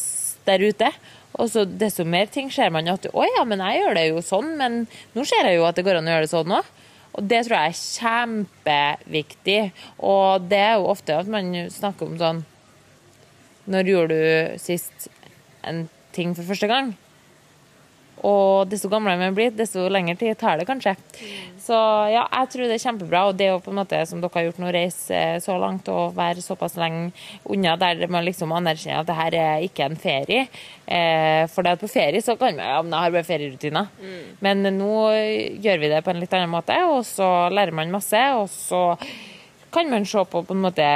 [0.46, 0.90] der ute.
[1.34, 4.22] Og så desto mer ting ser man at å ja, men jeg gjør det jo
[4.22, 4.84] sånn, men
[5.16, 6.72] nå ser jeg jo at det går an å gjøre det sånn òg.
[7.14, 9.58] Og det tror jeg er kjempeviktig.
[10.02, 12.42] Og det er jo ofte at man snakker om sånn
[13.70, 15.06] Når gjorde du sist
[15.64, 16.94] en ting for første gang?
[18.24, 20.94] Og desto gamlere man blir, desto lengre tid tar det kanskje.
[21.60, 21.76] Så
[22.08, 23.24] ja, jeg tror det er kjempebra.
[23.28, 26.16] Og det å på en måte, som dere har gjort nå, reise så langt og
[26.16, 27.10] være såpass lenge
[27.52, 30.46] unna der man liksom anerkjenner at det her er ikke en ferie.
[30.86, 33.92] Eh, for det at på ferie så kan man ja, men jeg har bare ferierutiner.
[34.00, 34.26] Mm.
[34.46, 34.96] Men nå
[35.64, 38.24] gjør vi det på en litt annen måte, og så lærer man masse.
[38.40, 38.86] Og så
[39.74, 40.90] kan man se på på en måte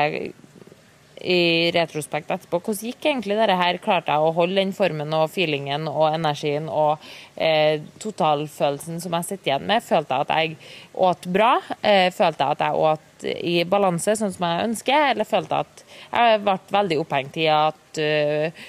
[1.20, 2.60] i retrospekt etterpå.
[2.62, 3.80] Hvordan gikk egentlig dette her?
[3.82, 7.04] Klarte jeg å holde den formen og feelingen og energien og
[7.34, 9.84] eh, totalfølelsen som jeg sitter igjen med?
[9.84, 10.58] Følte jeg at jeg
[11.08, 11.52] åt bra?
[11.82, 15.08] Eh, følte jeg at jeg åt i balanse, sånn som jeg ønsker?
[15.12, 18.68] Eller følte jeg at jeg ble veldig opphengt i at uh,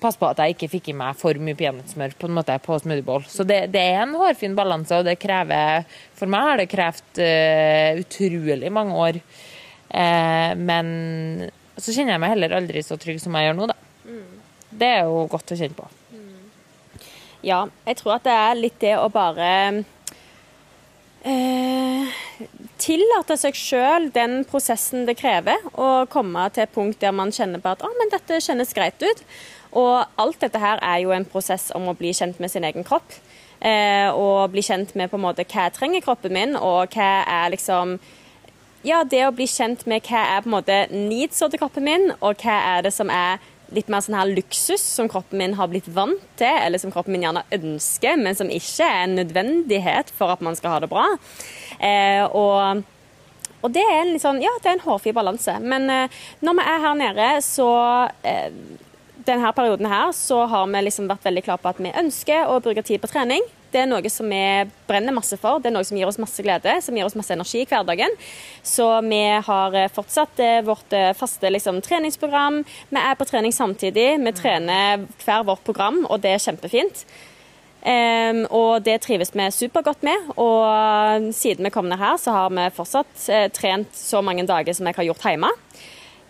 [0.00, 2.78] Pass på at jeg ikke fikk i meg for mye peanøttsmør på en måte på
[2.80, 3.26] smoothiebowl.
[3.28, 5.84] Så det, det, er en hårfin balanse, og det krever
[6.16, 9.18] For meg har det krevd uh, utrolig mange år.
[9.92, 10.88] Uh, men
[11.82, 13.76] så kjenner jeg meg heller aldri så trygg som jeg gjør nå, da.
[14.04, 14.40] Mm.
[14.80, 15.88] Det er jo godt å kjenne på.
[16.14, 17.08] Mm.
[17.46, 19.48] Ja, jeg tror at det er litt det å bare
[21.24, 22.18] eh,
[22.80, 27.60] Tillate seg sjøl den prosessen det krever, å komme til et punkt der man kjenner
[27.60, 29.20] på at å, men dette kjennes greit ut.
[29.76, 32.86] Og alt dette her er jo en prosess om å bli kjent med sin egen
[32.86, 33.12] kropp.
[33.60, 37.10] Eh, og bli kjent med på en måte hva jeg trenger kroppen min, og hva
[37.28, 37.98] er liksom
[38.86, 42.12] ja, det å bli kjent med hva er på en måte needs til kroppen min,
[42.20, 43.40] og hva er det som er
[43.74, 47.14] litt mer sånn her luksus som kroppen min har blitt vant til, eller som kroppen
[47.14, 50.90] min gjerne ønsker, men som ikke er en nødvendighet for at man skal ha det
[50.90, 51.06] bra.
[51.78, 52.82] Eh, og,
[53.60, 55.54] og det er en litt sånn, ja, det er en hårfin balanse.
[55.62, 57.70] Men eh, når vi er her nede, så
[58.26, 58.50] eh,
[59.30, 62.60] denne perioden her så har vi liksom vært veldig klare på at vi ønsker å
[62.62, 63.44] bruke tid på trening.
[63.70, 64.42] Det er noe som vi
[64.88, 67.34] brenner masse for, det er noe som gir oss masse glede, som gir oss masse
[67.34, 68.16] energi i hverdagen.
[68.66, 72.64] Så vi har eh, fortsatt eh, vårt eh, faste liksom, treningsprogram.
[72.90, 74.08] Vi er på trening samtidig.
[74.18, 77.04] Vi trener hver vårt program, og det er kjempefint.
[77.80, 80.32] Um, og det trives vi supergodt med.
[80.36, 84.76] Og siden vi kom ned her, så har vi fortsatt uh, trent så mange dager
[84.76, 85.54] som jeg har gjort hjemme.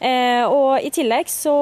[0.00, 1.52] Eh, og I tillegg så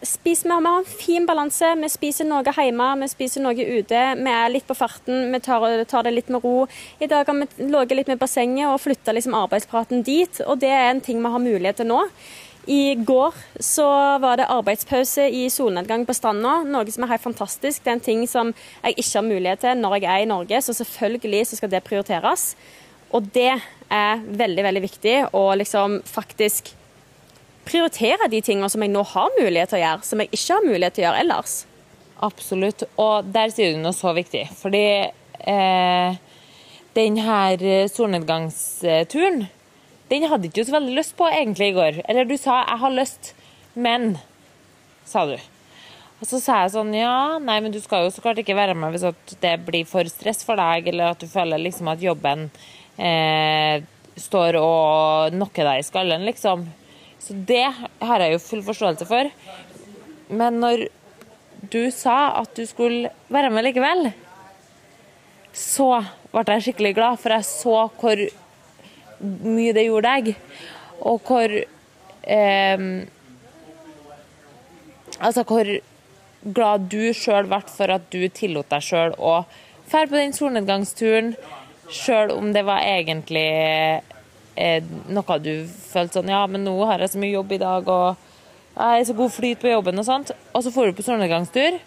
[0.00, 1.74] spiser vi, vi har en fin balanse.
[1.82, 4.02] Vi spiser noe hjemme, vi spiser noe ute.
[4.16, 6.64] Vi er litt på farten, vi tar, tar det litt med ro.
[6.98, 10.40] I dag har vi ligget litt med bassenget og flytta liksom arbeidspraten dit.
[10.46, 12.00] Og det er en ting vi har mulighet til nå.
[12.66, 13.86] I går så
[14.18, 17.84] var det arbeidspause i solnedgang på stranda, noe som er helt fantastisk.
[17.84, 18.50] Det er en ting som
[18.82, 21.84] jeg ikke har mulighet til når jeg er i Norge, så selvfølgelig så skal det
[21.86, 22.48] prioriteres.
[23.14, 26.72] Og det er veldig, veldig viktig å liksom faktisk
[27.66, 30.68] prioritere de tingene som jeg nå har mulighet til å gjøre, som jeg ikke har
[30.68, 31.56] mulighet til å gjøre ellers.
[32.26, 32.86] Absolutt.
[33.02, 34.46] Og der sier du noe så viktig.
[34.56, 36.16] Fordi eh,
[36.96, 39.44] den her solnedgangsturen,
[40.10, 42.00] den hadde ikke du så veldig lyst på egentlig i går.
[42.08, 43.34] Eller du sa 'jeg har lyst',
[43.74, 44.18] men,
[45.04, 45.36] sa du.
[46.16, 48.74] Og så sa jeg sånn ja, nei, men du skal jo så klart ikke være
[48.74, 52.50] med hvis det blir for stress for deg, eller at du føler liksom at jobben
[52.96, 53.84] eh,
[54.16, 56.64] står og knocker deg i skallen, liksom.
[57.26, 59.30] Så det har jeg jo full forståelse for.
[60.30, 60.86] Men når
[61.72, 64.12] du sa at du skulle være med likevel,
[65.56, 68.22] så ble jeg skikkelig glad, for jeg så hvor
[69.42, 70.32] mye det gjorde deg.
[71.02, 72.88] Og hvor eh,
[75.16, 75.68] Altså hvor
[76.54, 79.38] glad du sjøl ble for at du tillot deg sjøl å
[79.88, 81.30] dra på den solnedgangsturen,
[81.88, 83.46] sjøl om det var egentlig
[84.56, 88.16] noe du følte sånn Ja, men nå har jeg så mye jobb i dag, og
[88.76, 90.32] jeg er så god flyt på jobben og sånt.
[90.52, 91.78] Og så får du på solnedgangstur,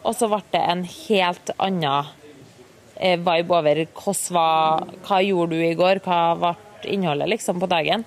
[0.00, 2.10] og så ble det en helt annen
[2.96, 6.56] eh, vibe over hvordan, hva gjorde du i går, hva ble
[6.92, 8.04] innholdet liksom på dagen.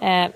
[0.00, 0.28] Eh,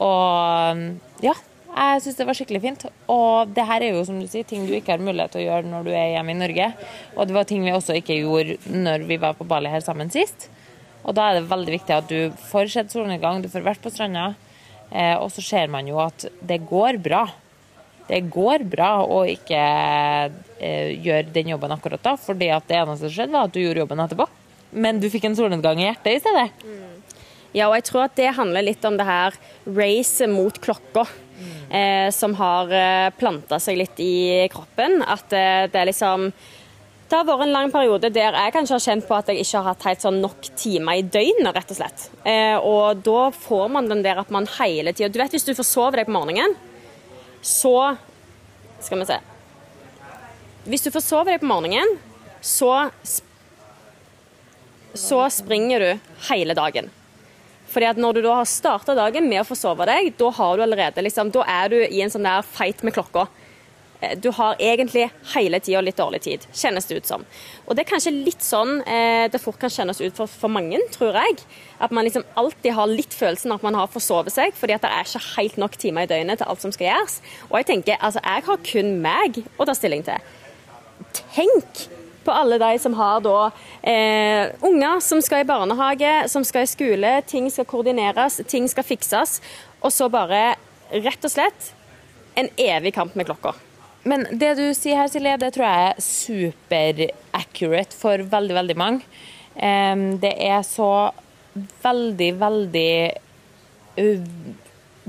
[0.00, 1.34] og ja,
[1.70, 2.86] jeg syns det var skikkelig fint.
[3.12, 5.48] Og det her er jo som du sier, ting du ikke har mulighet til å
[5.48, 6.70] gjøre når du er hjemme i Norge.
[7.16, 10.12] Og det var ting vi også ikke gjorde når vi var på Bali her sammen
[10.12, 10.48] sist.
[11.04, 13.92] Og da er det veldig viktig at du får sett solnedgang, du får vært på
[13.92, 14.32] stranda.
[14.90, 17.24] Eh, og så ser man jo at det går bra.
[18.10, 19.60] Det går bra å ikke
[20.58, 23.62] eh, gjøre den jobben akkurat da, fordi at det eneste som skjedde, var at du
[23.62, 24.26] gjorde jobben etterpå.
[24.70, 26.64] Men du fikk en solnedgang i hjertet i stedet.
[26.66, 26.86] Mm.
[27.56, 29.34] Ja, og jeg tror at det handler litt om det her
[29.66, 31.06] racet mot klokka.
[31.40, 31.70] Mm.
[31.70, 35.00] Eh, som har eh, planta seg litt i kroppen.
[35.02, 36.28] At eh, det er liksom
[37.10, 39.58] det har vært en lang periode der jeg kanskje har kjent på at jeg ikke
[39.58, 42.04] har hatt helt sånn nok timer i døgnet, rett og slett.
[42.22, 45.50] Eh, og da får man den der at man hele tida Du vet hvis du
[45.58, 46.54] får sove deg på morgenen,
[47.42, 47.96] så
[48.80, 49.18] Skal vi se.
[50.64, 51.98] Hvis du forsover deg på morgenen,
[52.40, 52.70] så
[54.94, 55.90] så springer du
[56.30, 56.88] hele dagen.
[57.70, 60.64] Fordi at når du da har starta dagen med å forsove deg, da har du
[60.64, 63.28] allerede liksom, da er du i en sånn der fight med klokka.
[64.00, 67.24] Eh, Du har egentlig hele tida litt dårlig tid, kjennes det ut som.
[67.66, 70.80] Og det er kanskje litt sånn eh, det fort kan kjennes ut for, for mange,
[70.94, 71.44] tror jeg.
[71.80, 74.90] At man liksom alltid har litt følelsen at man har forsovet seg, fordi at det
[74.90, 77.20] er ikke helt nok timer i døgnet til alt som skal gjøres.
[77.50, 80.36] Og jeg tenker, altså jeg har kun meg å ta stilling til.
[81.34, 81.88] Tenk
[82.24, 83.36] på alle de som har da
[83.80, 88.84] eh, unger som skal i barnehage, som skal i skole, ting skal koordineres, ting skal
[88.84, 89.38] fikses,
[89.80, 90.54] og så bare
[90.92, 91.72] rett og slett
[92.38, 93.54] en evig kamp med klokka.
[94.08, 99.04] Men det du sier her, Silje, det tror jeg er super-accurate for veldig, veldig mange.
[100.22, 100.88] Det er så
[101.82, 102.90] veldig, veldig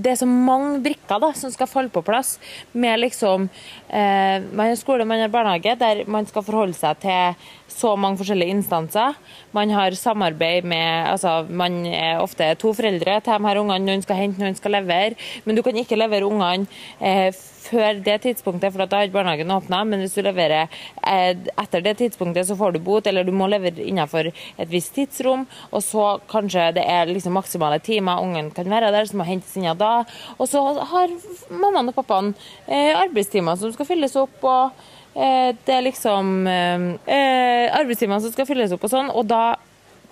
[0.01, 2.38] det er så mange brikker da, som skal falle på plass.
[2.71, 3.47] Med liksom
[3.89, 8.19] eh, Man har skole, man har barnehage, der man skal forholde seg til så mange
[8.21, 9.17] forskjellige instanser.
[9.51, 13.85] Man har samarbeid med altså Man er ofte to foreldre til de her ungene.
[13.85, 15.17] Noen skal hente, noen skal levere.
[15.45, 16.67] Men du kan ikke levere ungene
[16.99, 19.83] eh, før det tidspunktet, for da har ikke barnehagen åpna.
[19.87, 20.71] Men hvis du leverer
[21.07, 21.33] eh,
[21.63, 25.45] etter det tidspunktet, så får du bot, eller du må levere innenfor et visst tidsrom.
[25.71, 29.53] Og så kanskje det er liksom maksimale timer ungen kan være der, som må hentes
[29.59, 29.93] inn da.
[30.37, 31.13] Og så har
[31.51, 32.33] mammaen og pappaen
[32.67, 34.41] eh, arbeidstimer som skal fylles opp.
[34.41, 39.12] og det er liksom eh, arbeidstimene som skal fylles opp og sånn.
[39.12, 39.58] Og da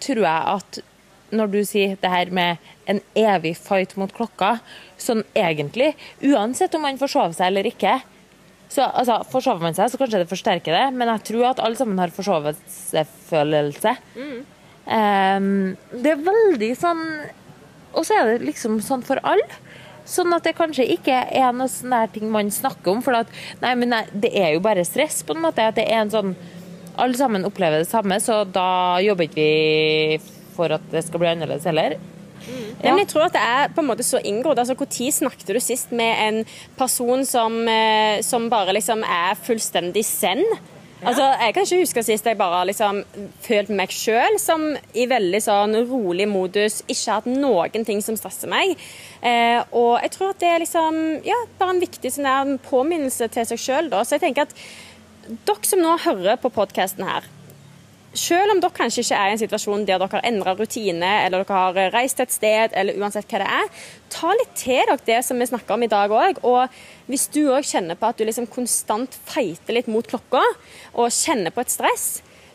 [0.03, 0.79] tror jeg at
[1.35, 4.57] når du sier det her med en evig fight mot klokka,
[4.99, 5.93] sånn egentlig,
[6.25, 7.99] uansett om man forsover seg eller ikke
[8.69, 11.77] så altså, Forsover man seg, så kanskje det forsterker det, men jeg tror at alle
[11.79, 13.95] sammen har forsovet-seg-følelse.
[14.85, 17.01] Det er veldig sånn
[17.93, 19.45] Og så er det liksom sånn for alle.
[20.09, 23.03] Sånn at det kanskje ikke er noe sånn der ting man snakker om.
[23.05, 25.67] For at, nei, men nei, det er jo bare stress, på en måte.
[25.69, 26.33] At det er en sånn
[26.99, 31.29] Alle sammen opplever det samme, så da jobber ikke vi for at det skal bli
[31.29, 31.95] annerledes heller.
[32.49, 32.89] Ja.
[32.89, 34.59] Men jeg tror at det er på en måte så inngrodd.
[34.59, 36.45] Altså, Når snakket du sist med en
[36.75, 40.43] person som, eh, som bare liksom er fullstendig zen?
[40.99, 43.03] Altså, Jeg kan ikke huske sist jeg bare liksom
[43.45, 48.51] følt meg sjøl som i veldig sånn rolig modus, ikke hatt noen ting som stresser
[48.51, 48.75] meg.
[49.23, 53.29] Eh, og jeg tror at det er liksom, ja, bare en viktig sånn der påminnelse
[53.31, 53.91] til seg sjøl.
[54.03, 54.55] Så jeg tenker at
[55.47, 57.27] dere som nå hører på podkasten her,
[58.17, 61.43] selv om dere kanskje ikke er i en situasjon der dere har endra rutine, eller
[61.43, 64.97] dere har reist til et sted, eller uansett hva det er, ta litt til dere
[65.05, 66.41] det som vi snakker om i dag òg.
[66.47, 70.41] Og hvis du òg kjenner på at du liksom konstant feiter litt mot klokka,
[70.95, 72.09] og kjenner på et stress,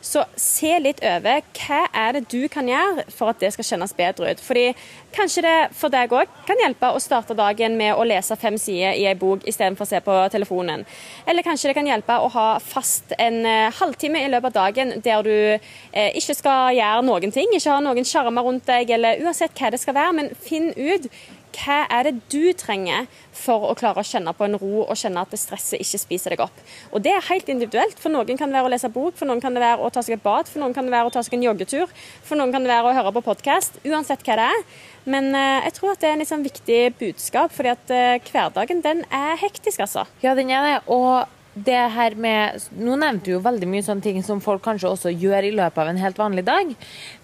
[0.04, 3.94] så se litt over hva er det du kan gjøre for at det skal kjennes
[3.96, 4.42] bedre ut.
[4.44, 4.66] Fordi
[5.14, 8.98] kanskje det for deg òg kan hjelpe å starte dagen med å lese fem sider
[8.98, 10.84] i ei bok istedenfor å se på telefonen.
[11.26, 14.92] Eller kanskje det kan hjelpe å ha fast en eh, halvtime i løpet av dagen
[15.04, 19.24] der du eh, ikke skal gjøre noen ting, ikke ha noen skjermer rundt deg, eller
[19.24, 21.08] uansett hva det skal være, men finn ut
[21.54, 25.22] hva er det du trenger for å klare å kjenne på en ro og kjenne
[25.24, 26.62] at stresset ikke spiser deg opp.
[26.92, 27.98] Og Det er helt individuelt.
[28.00, 30.02] For noen kan det være å lese bok, for noen kan det være å ta
[30.02, 31.92] seg et bad, for noen kan det være å ta seg en joggetur,
[32.24, 33.80] for noen kan det være å høre på podkast.
[33.84, 34.66] Uansett hva det er.
[35.04, 38.80] Men eh, jeg tror at det er en sånn viktig budskap, fordi at eh, hverdagen
[38.84, 40.06] den er hektisk, altså.
[40.24, 40.76] Ja, den er det.
[40.88, 44.90] Og det her med Nå nevnte du jo veldig mye sånne ting som folk kanskje
[44.90, 46.72] også gjør i løpet av en helt vanlig dag.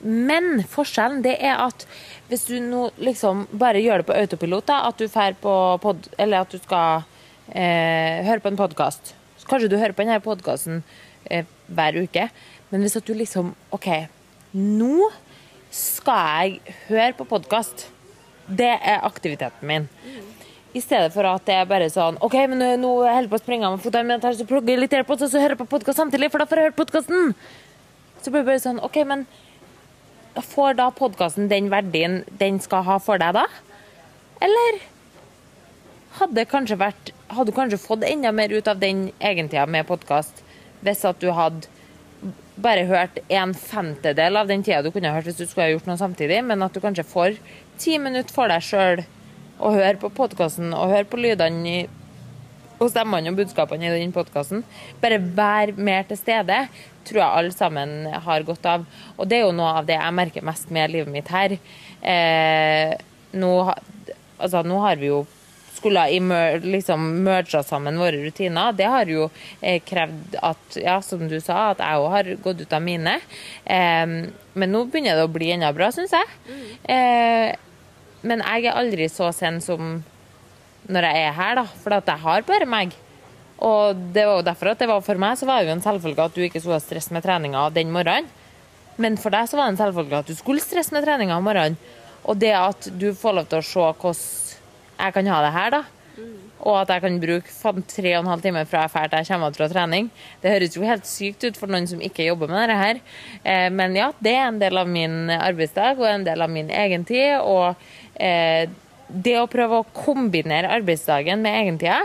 [0.03, 1.87] Men forskjellen det er at
[2.31, 6.07] hvis du nå liksom bare gjør det på autopilot, da, at du fær på pod,
[6.19, 7.03] Eller at du skal
[7.51, 9.15] eh, høre på en podkast.
[9.51, 10.85] Kanskje du hører på denne podkasten
[11.27, 12.29] eh, hver uke.
[12.71, 13.89] Men hvis at du liksom OK,
[14.55, 15.11] nå
[15.75, 17.89] skal jeg høre på podkast.
[18.47, 19.91] Det er aktiviteten min.
[20.71, 23.43] I stedet for at det er bare sånn OK, men nå, holder jeg på å
[23.43, 25.71] springe av meg føttene, tar så plugger jeg litt AirPods, og så hører jeg på
[25.73, 27.33] podkast samtidig, for da får jeg hørt podkasten.
[28.23, 29.27] Så blir det bare sånn OK, men
[30.47, 33.49] får da podkasten den verdien den skal ha for deg da?
[34.41, 34.79] Eller
[36.21, 40.41] hadde kanskje vært Hadde du kanskje fått enda mer ut av den egentida med podkast
[40.83, 41.69] hvis at du hadde
[42.59, 45.87] bare hørt en femtedel av den tida du kunne hørt hvis du skulle ha gjort
[45.87, 47.39] noe samtidig, men at du kanskje får
[47.79, 49.05] ti minutter for deg sjøl
[49.61, 51.83] å høre på podkasten og høre på lydene
[52.81, 54.63] og stemmene og budskapene i den podkasten.
[55.03, 56.63] Bare vær mer til stede,
[57.09, 58.87] tror jeg alle sammen har godt av.
[59.19, 61.59] Og det er jo noe av det jeg merker mest med livet mitt her.
[62.01, 62.95] Eh,
[63.37, 63.53] nå,
[64.41, 65.27] altså, nå har vi jo
[65.81, 66.03] skulle
[66.61, 68.73] liksom merga sammen våre rutiner.
[68.77, 69.29] Det har jo
[69.61, 73.17] eh, krevd at, ja, som du sa, at jeg òg har gått ut av mine.
[73.65, 74.07] Eh,
[74.53, 76.59] men nå begynner det å bli enda bra, syns jeg.
[76.85, 77.57] Eh,
[78.23, 80.01] men jeg er aldri så sen som
[80.91, 81.65] når jeg er her, da.
[81.83, 82.95] For at jeg har bare meg.
[83.61, 85.85] Og det var jo derfor at det var for meg så var det jo en
[85.85, 88.29] selvfølge at du ikke skulle ha stress med treninga den morgenen.
[89.01, 91.47] Men for deg så var det en selvfølge at du skulle stresse med treninga om
[91.47, 91.79] morgenen.
[92.29, 94.25] Og det at du får lov til å se hvordan
[95.01, 95.83] jeg kan ha det her, da.
[96.61, 99.29] Og at jeg kan bruke tre og en halv time fra jeg drar til jeg
[99.31, 100.11] kommer fra trening.
[100.43, 103.01] Det høres jo helt sykt ut for noen som ikke jobber med dette her.
[103.45, 106.69] Eh, men ja, det er en del av min arbeidsdag og en del av min
[106.69, 107.41] egentid.
[107.41, 108.69] Og eh,
[109.09, 112.03] det å prøve å kombinere arbeidsdagen med egentida,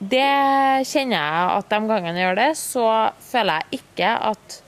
[0.00, 0.24] det
[0.88, 2.84] kjenner jeg at de gangene jeg gjør det, så
[3.20, 4.60] føler jeg ikke at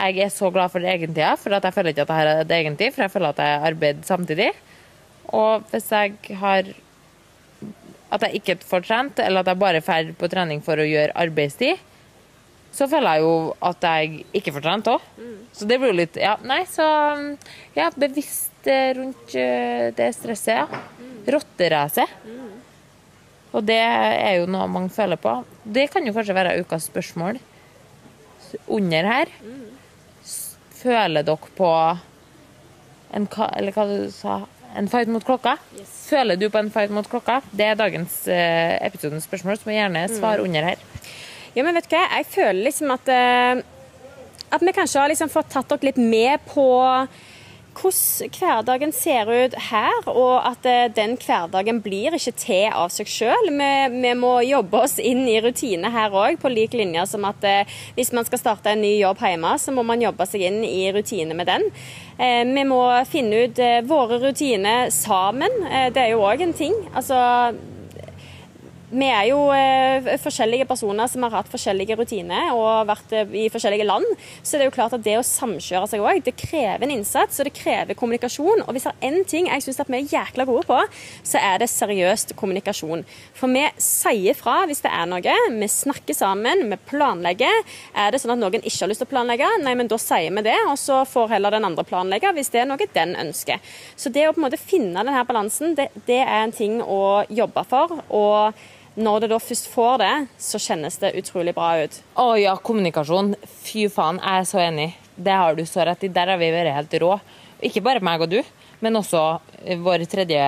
[0.00, 2.94] jeg er så glad for egentida, for jeg føler ikke at jeg har et egentid,
[2.94, 4.52] for jeg føler at jeg arbeider samtidig.
[5.36, 6.70] Og hvis jeg har
[8.10, 11.14] at jeg ikke får trent, eller at jeg bare drar på trening for å gjøre
[11.18, 11.78] arbeidstid,
[12.74, 13.34] så føler jeg jo
[13.66, 15.06] at jeg ikke får trent òg.
[15.18, 15.36] Mm.
[15.58, 16.86] Så det blir jo litt Ja, nei, så
[17.74, 20.66] Ja, bevisst rundt eh, det stresset, ja.
[21.00, 21.16] Mm.
[21.34, 22.06] Rotterace.
[22.26, 22.50] Mm.
[23.50, 25.40] Og det er jo noe mange føler på.
[25.64, 27.40] Det kan jo kanskje være ukas spørsmål
[28.70, 29.32] under her.
[29.42, 29.66] Mm.
[30.80, 31.70] Føler dere på
[33.10, 34.40] en, eller hva du sa,
[34.76, 35.56] en fight mot klokka?
[35.78, 35.90] Yes.
[36.10, 37.40] Føler du på en fight mot klokka?
[37.50, 40.48] Det er dagens eh, episodens spørsmål, så må gjerne svare mm.
[40.48, 40.86] under her.
[41.56, 43.62] Ja, men vet du hva, jeg føler liksom at, eh,
[44.54, 46.66] at vi kanskje har liksom fått tatt dere litt med på
[47.76, 53.08] hvordan hverdagen ser ut her, og at eh, den hverdagen blir ikke til av seg
[53.10, 53.50] sjøl.
[53.50, 57.44] Vi, vi, må jobbe oss inn i rutine her òg, på lik linje som at
[57.96, 60.90] hvis man skal starte en ny jobb hjemme, så må man jobbe seg inn i
[60.94, 61.68] rutine med den.
[62.20, 65.54] Eh, vi må finne ut eh, våre rutiner sammen.
[65.70, 66.74] Eh, det er jo òg en ting.
[66.92, 67.16] Altså,
[68.90, 73.48] vi er jo eh, forskjellige personer som har hatt forskjellige rutiner og vært eh, i
[73.52, 74.06] forskjellige land.
[74.42, 77.38] Så det er jo klart at det å samkjøre seg òg, det krever en innsats
[77.38, 78.64] og det krever kommunikasjon.
[78.64, 80.80] Og hvis det er én ting jeg syns vi er jækla gode på,
[81.26, 83.04] så er det seriøst kommunikasjon.
[83.38, 85.36] For vi sier fra hvis det er noe.
[85.60, 87.62] Vi snakker sammen, vi planlegger.
[87.94, 90.34] Er det sånn at noen ikke har lyst til å planlegge, nei, men da sier
[90.34, 93.62] vi det, og så får heller den andre planlegge hvis det er noe den ønsker.
[93.94, 97.22] Så det å på en måte finne denne balansen, det, det er en ting å
[97.30, 98.00] jobbe for.
[98.08, 98.60] og
[99.00, 102.00] når det da først får det, så kjennes det utrolig bra ut.
[102.20, 103.34] Å ja, kommunikasjon.
[103.64, 104.88] Fy faen, jeg er så enig.
[105.20, 106.12] Det har du så rett i.
[106.12, 107.14] Der har vi vært helt rå.
[107.66, 108.38] Ikke bare meg og du,
[108.80, 109.22] men også
[109.84, 110.44] vår tredje,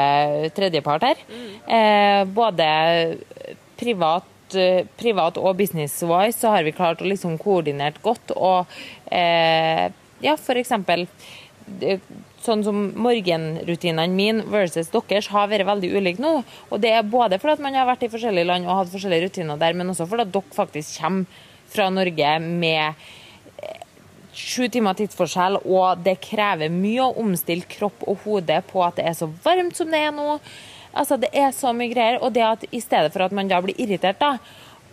[0.57, 1.25] tredjepart her.
[1.29, 1.49] Mm.
[1.79, 2.69] Eh, både
[3.81, 4.57] privat,
[5.01, 8.33] privat og business-wise så har vi klart å liksom koordinert godt.
[8.37, 8.73] Og
[9.13, 9.89] eh,
[10.25, 11.07] ja, eksempel
[12.43, 16.35] sånn som morgenrutinene mine versus deres har vært veldig ulike nå.
[16.71, 19.61] Og det er både fordi man har vært i forskjellige land og hatt forskjellige rutiner
[19.61, 23.07] der, men også fordi dere faktisk kommer fra Norge med
[23.63, 23.87] eh,
[24.37, 29.09] sju timer tidsforskjell, og det krever mye å omstille kropp og hode på at det
[29.09, 30.37] er så varmt som det er nå.
[30.93, 32.19] Altså, Det er så mye greier.
[32.21, 34.37] Og det at i stedet for at man da blir irritert, da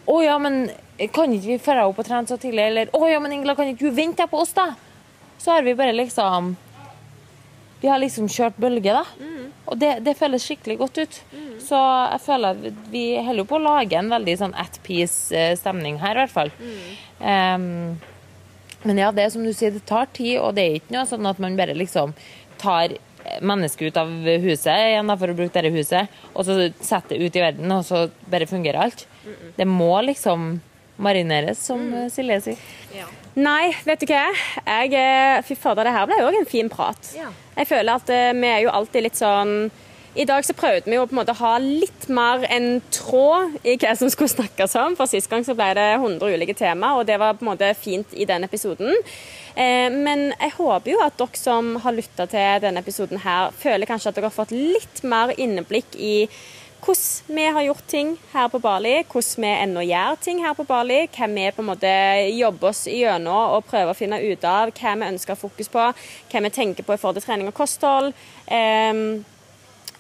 [0.10, 0.72] Å ja, men
[1.14, 2.64] kan ikke vi dra opp og trene så tidlig?
[2.66, 4.72] Eller å ja, men Ingela, kan ikke du vente på oss, da?
[5.38, 6.56] Så har vi bare liksom
[7.82, 9.04] vi har liksom kjørt bølge, da.
[9.20, 9.50] Mm.
[9.70, 11.20] Og det, det, føles skikkelig godt ut.
[11.32, 11.50] Mm.
[11.64, 16.18] Så jeg føler at vi holder på å lage en veldig sånn at peace-stemning her,
[16.18, 16.54] i hvert fall.
[17.20, 18.00] Um,
[18.88, 21.08] men ja, det er som du sier, det tar tid, og det er ikke noe
[21.10, 22.16] sånn at man bare liksom
[22.60, 22.98] tar
[23.46, 24.10] mennesket ut av
[24.42, 27.76] huset igjen da, for å bruke dette huset, og så setter det ut i verden,
[27.76, 29.06] og så bare fungerer alt.
[29.28, 30.60] Mm det må liksom
[31.00, 32.08] marineres, som mm.
[32.14, 32.64] Silje sier.
[32.96, 33.08] Ja.
[33.40, 34.26] Nei, vet du hva.
[34.66, 37.14] Jeg, fy fader, det her ble jo òg en fin prat.
[37.16, 37.30] Ja.
[37.56, 39.70] Jeg føler at uh, vi er jo alltid litt sånn
[40.18, 43.60] i dag så prøvde vi jo på en måte å ha litt mer en tråd
[43.62, 44.96] i hva som skulle snakkes om.
[44.98, 47.70] For Sist gang så ble det 100 ulike tema, og det var på en måte
[47.78, 48.98] fint i den episoden.
[49.54, 53.90] Eh, men jeg håper jo at dere som har lytta til denne episoden her, føler
[53.90, 56.14] kanskje at dere har fått litt mer inneblikk i
[56.80, 60.66] hvordan vi har gjort ting her på Bali, hvordan vi ennå gjør ting her på
[60.68, 61.92] Bali, hva vi på en måte
[62.36, 65.90] jobber oss gjennom og prøver å finne ut av, hva vi ønsker fokus på,
[66.32, 68.14] hva vi tenker på i forhold til trening og kosthold.
[68.48, 69.26] Um,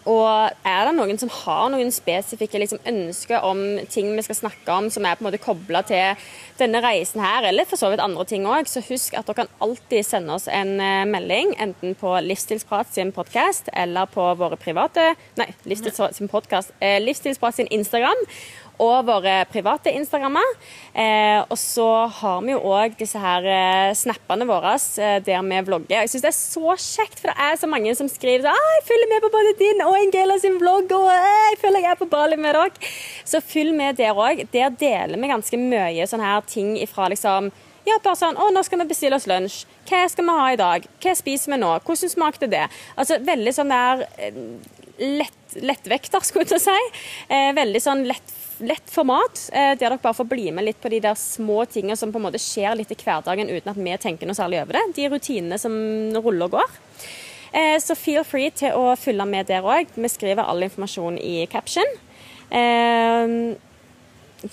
[0.09, 4.73] og er det noen som har noen spesifikke liksom, ønsker om ting vi skal snakke
[4.73, 6.17] om som er på en måte kobla til
[6.59, 9.53] denne reisen her, eller for så vidt andre ting òg, så husk at dere kan
[9.63, 15.13] alltid sende oss en uh, melding, enten på Livsstilsprat sin podkast eller på våre private
[15.39, 18.17] Nei, Livsstilsprat sin podkast, Eh, Livsstilsprat sin Instagram
[18.79, 20.55] og våre private Instagrammer.
[20.93, 21.87] Eh, og så
[22.19, 25.95] har vi jo òg disse her eh, snappene våre eh, der vi vlogger.
[25.99, 28.85] Jeg syns det er så kjekt, for det er så mange som skriver sånn 'Jeg
[28.89, 32.01] følger med på både din og Ingela sin vlogg', og «Eh, 'jeg føler jeg er
[32.03, 32.91] på Bali med dere'.
[33.25, 34.47] Så følg med der òg.
[34.51, 37.51] Der deler vi ganske mye sånne her ting ifra liksom
[37.87, 39.65] ja, bare sånn 'Å, nå skal vi bestille oss lunsj.
[39.89, 40.85] Hva skal vi ha i dag?
[41.01, 41.71] Hva spiser vi nå?
[41.83, 44.33] Hvordan smakte det?' Altså veldig sånn der eh,
[44.99, 46.81] lett, lettvekter, skulle jeg til å si.
[47.29, 50.91] Eh, veldig sånn lett lett format, eh, der dere bare får bli med litt på
[50.91, 53.95] de der små tingene som på en måte skjer litt i hverdagen uten at vi
[53.97, 54.85] tenker noe særlig over det.
[54.97, 55.73] De rutinene som
[56.19, 56.77] ruller og går.
[57.51, 59.95] Eh, så feel free til å følge med der òg.
[59.95, 61.97] Vi skriver all informasjon i caption.
[62.49, 63.55] Eh,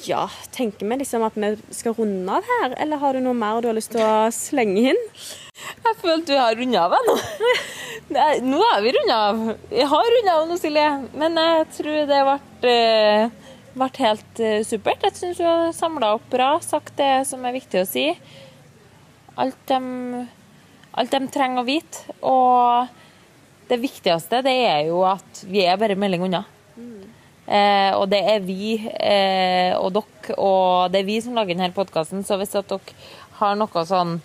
[0.02, 3.60] ja, tenker vi liksom at vi skal runde av her, eller har du noe mer
[3.62, 5.02] du har lyst til å slenge inn?
[5.56, 7.14] Jeg føler vi du har runda av nå.
[8.50, 9.44] Nå har vi runda av.
[9.70, 10.88] Jeg har runda av nå, Silje.
[11.14, 12.74] Men jeg tror det ble,
[13.76, 15.04] ble helt eh, supert.
[15.04, 18.08] Jeg syns hun har samla opp bra, sagt det som er viktig å si.
[19.36, 20.24] Alt de,
[20.96, 22.16] alt de trenger å vite.
[22.24, 22.88] Og
[23.70, 26.44] det viktigste det er jo at vi er bare melding unna.
[27.46, 31.74] Eh, og det er vi eh, og dere, og det er vi som lager denne
[31.76, 32.24] podkasten.
[32.26, 32.80] Så hvis dere
[33.38, 34.16] har noe sånn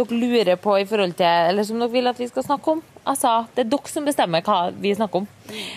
[0.00, 2.82] dere lurer på i forhold til, eller som dere vil at vi skal snakke om,
[3.04, 5.28] altså, det er dere som bestemmer hva vi snakker om.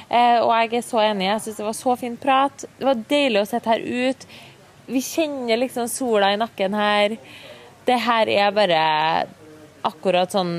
[0.08, 1.28] Eh, og jeg er så enig.
[1.30, 2.66] Jeg syns det var så fin prat.
[2.80, 4.28] Det var deilig å sitte her ut.
[4.88, 7.18] Vi kjenner liksom sola i nakken her.
[7.88, 8.82] Det her er bare
[9.84, 10.54] akkurat sånn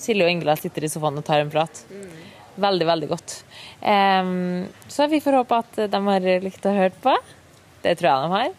[0.00, 1.84] Silje og Ingela sitter i sofaen og tar en prat.
[2.60, 3.36] Veldig, veldig godt.
[3.82, 7.14] Um, så vi får håpe at de har likt å høre på.
[7.84, 8.58] Det tror jeg de har.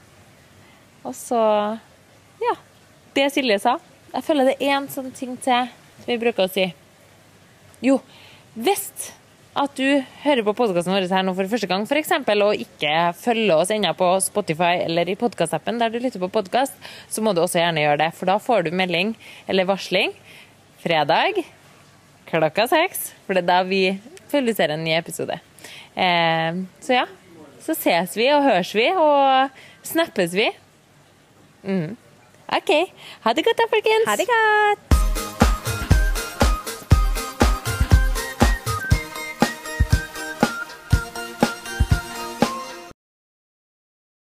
[1.06, 1.42] Og så
[2.44, 2.56] ja.
[3.16, 3.78] Det Silje sa.
[4.16, 5.68] Jeg føler det er en sånn ting til
[6.00, 6.70] som vi bruker å si.
[7.84, 7.98] Jo,
[8.56, 8.88] hvis
[9.56, 12.14] at du hører på podkasten vår her nå for første gang, f.eks.,
[12.44, 16.76] og ikke følger oss ennå på Spotify eller i podkastappen der du lytter på podkast,
[17.12, 18.10] så må du også gjerne gjøre det.
[18.16, 19.14] For da får du melding
[19.52, 20.16] eller varsling
[20.84, 21.44] fredag
[22.32, 23.10] klokka seks.
[23.26, 23.84] For det er da vi
[24.32, 25.40] publiserer en ny episode.
[25.96, 27.06] Eh, så ja.
[27.66, 30.52] Så ses vi og høres vi og snappes vi.
[31.66, 31.96] Mm.
[32.48, 32.72] OK.
[33.22, 34.85] Ha det godt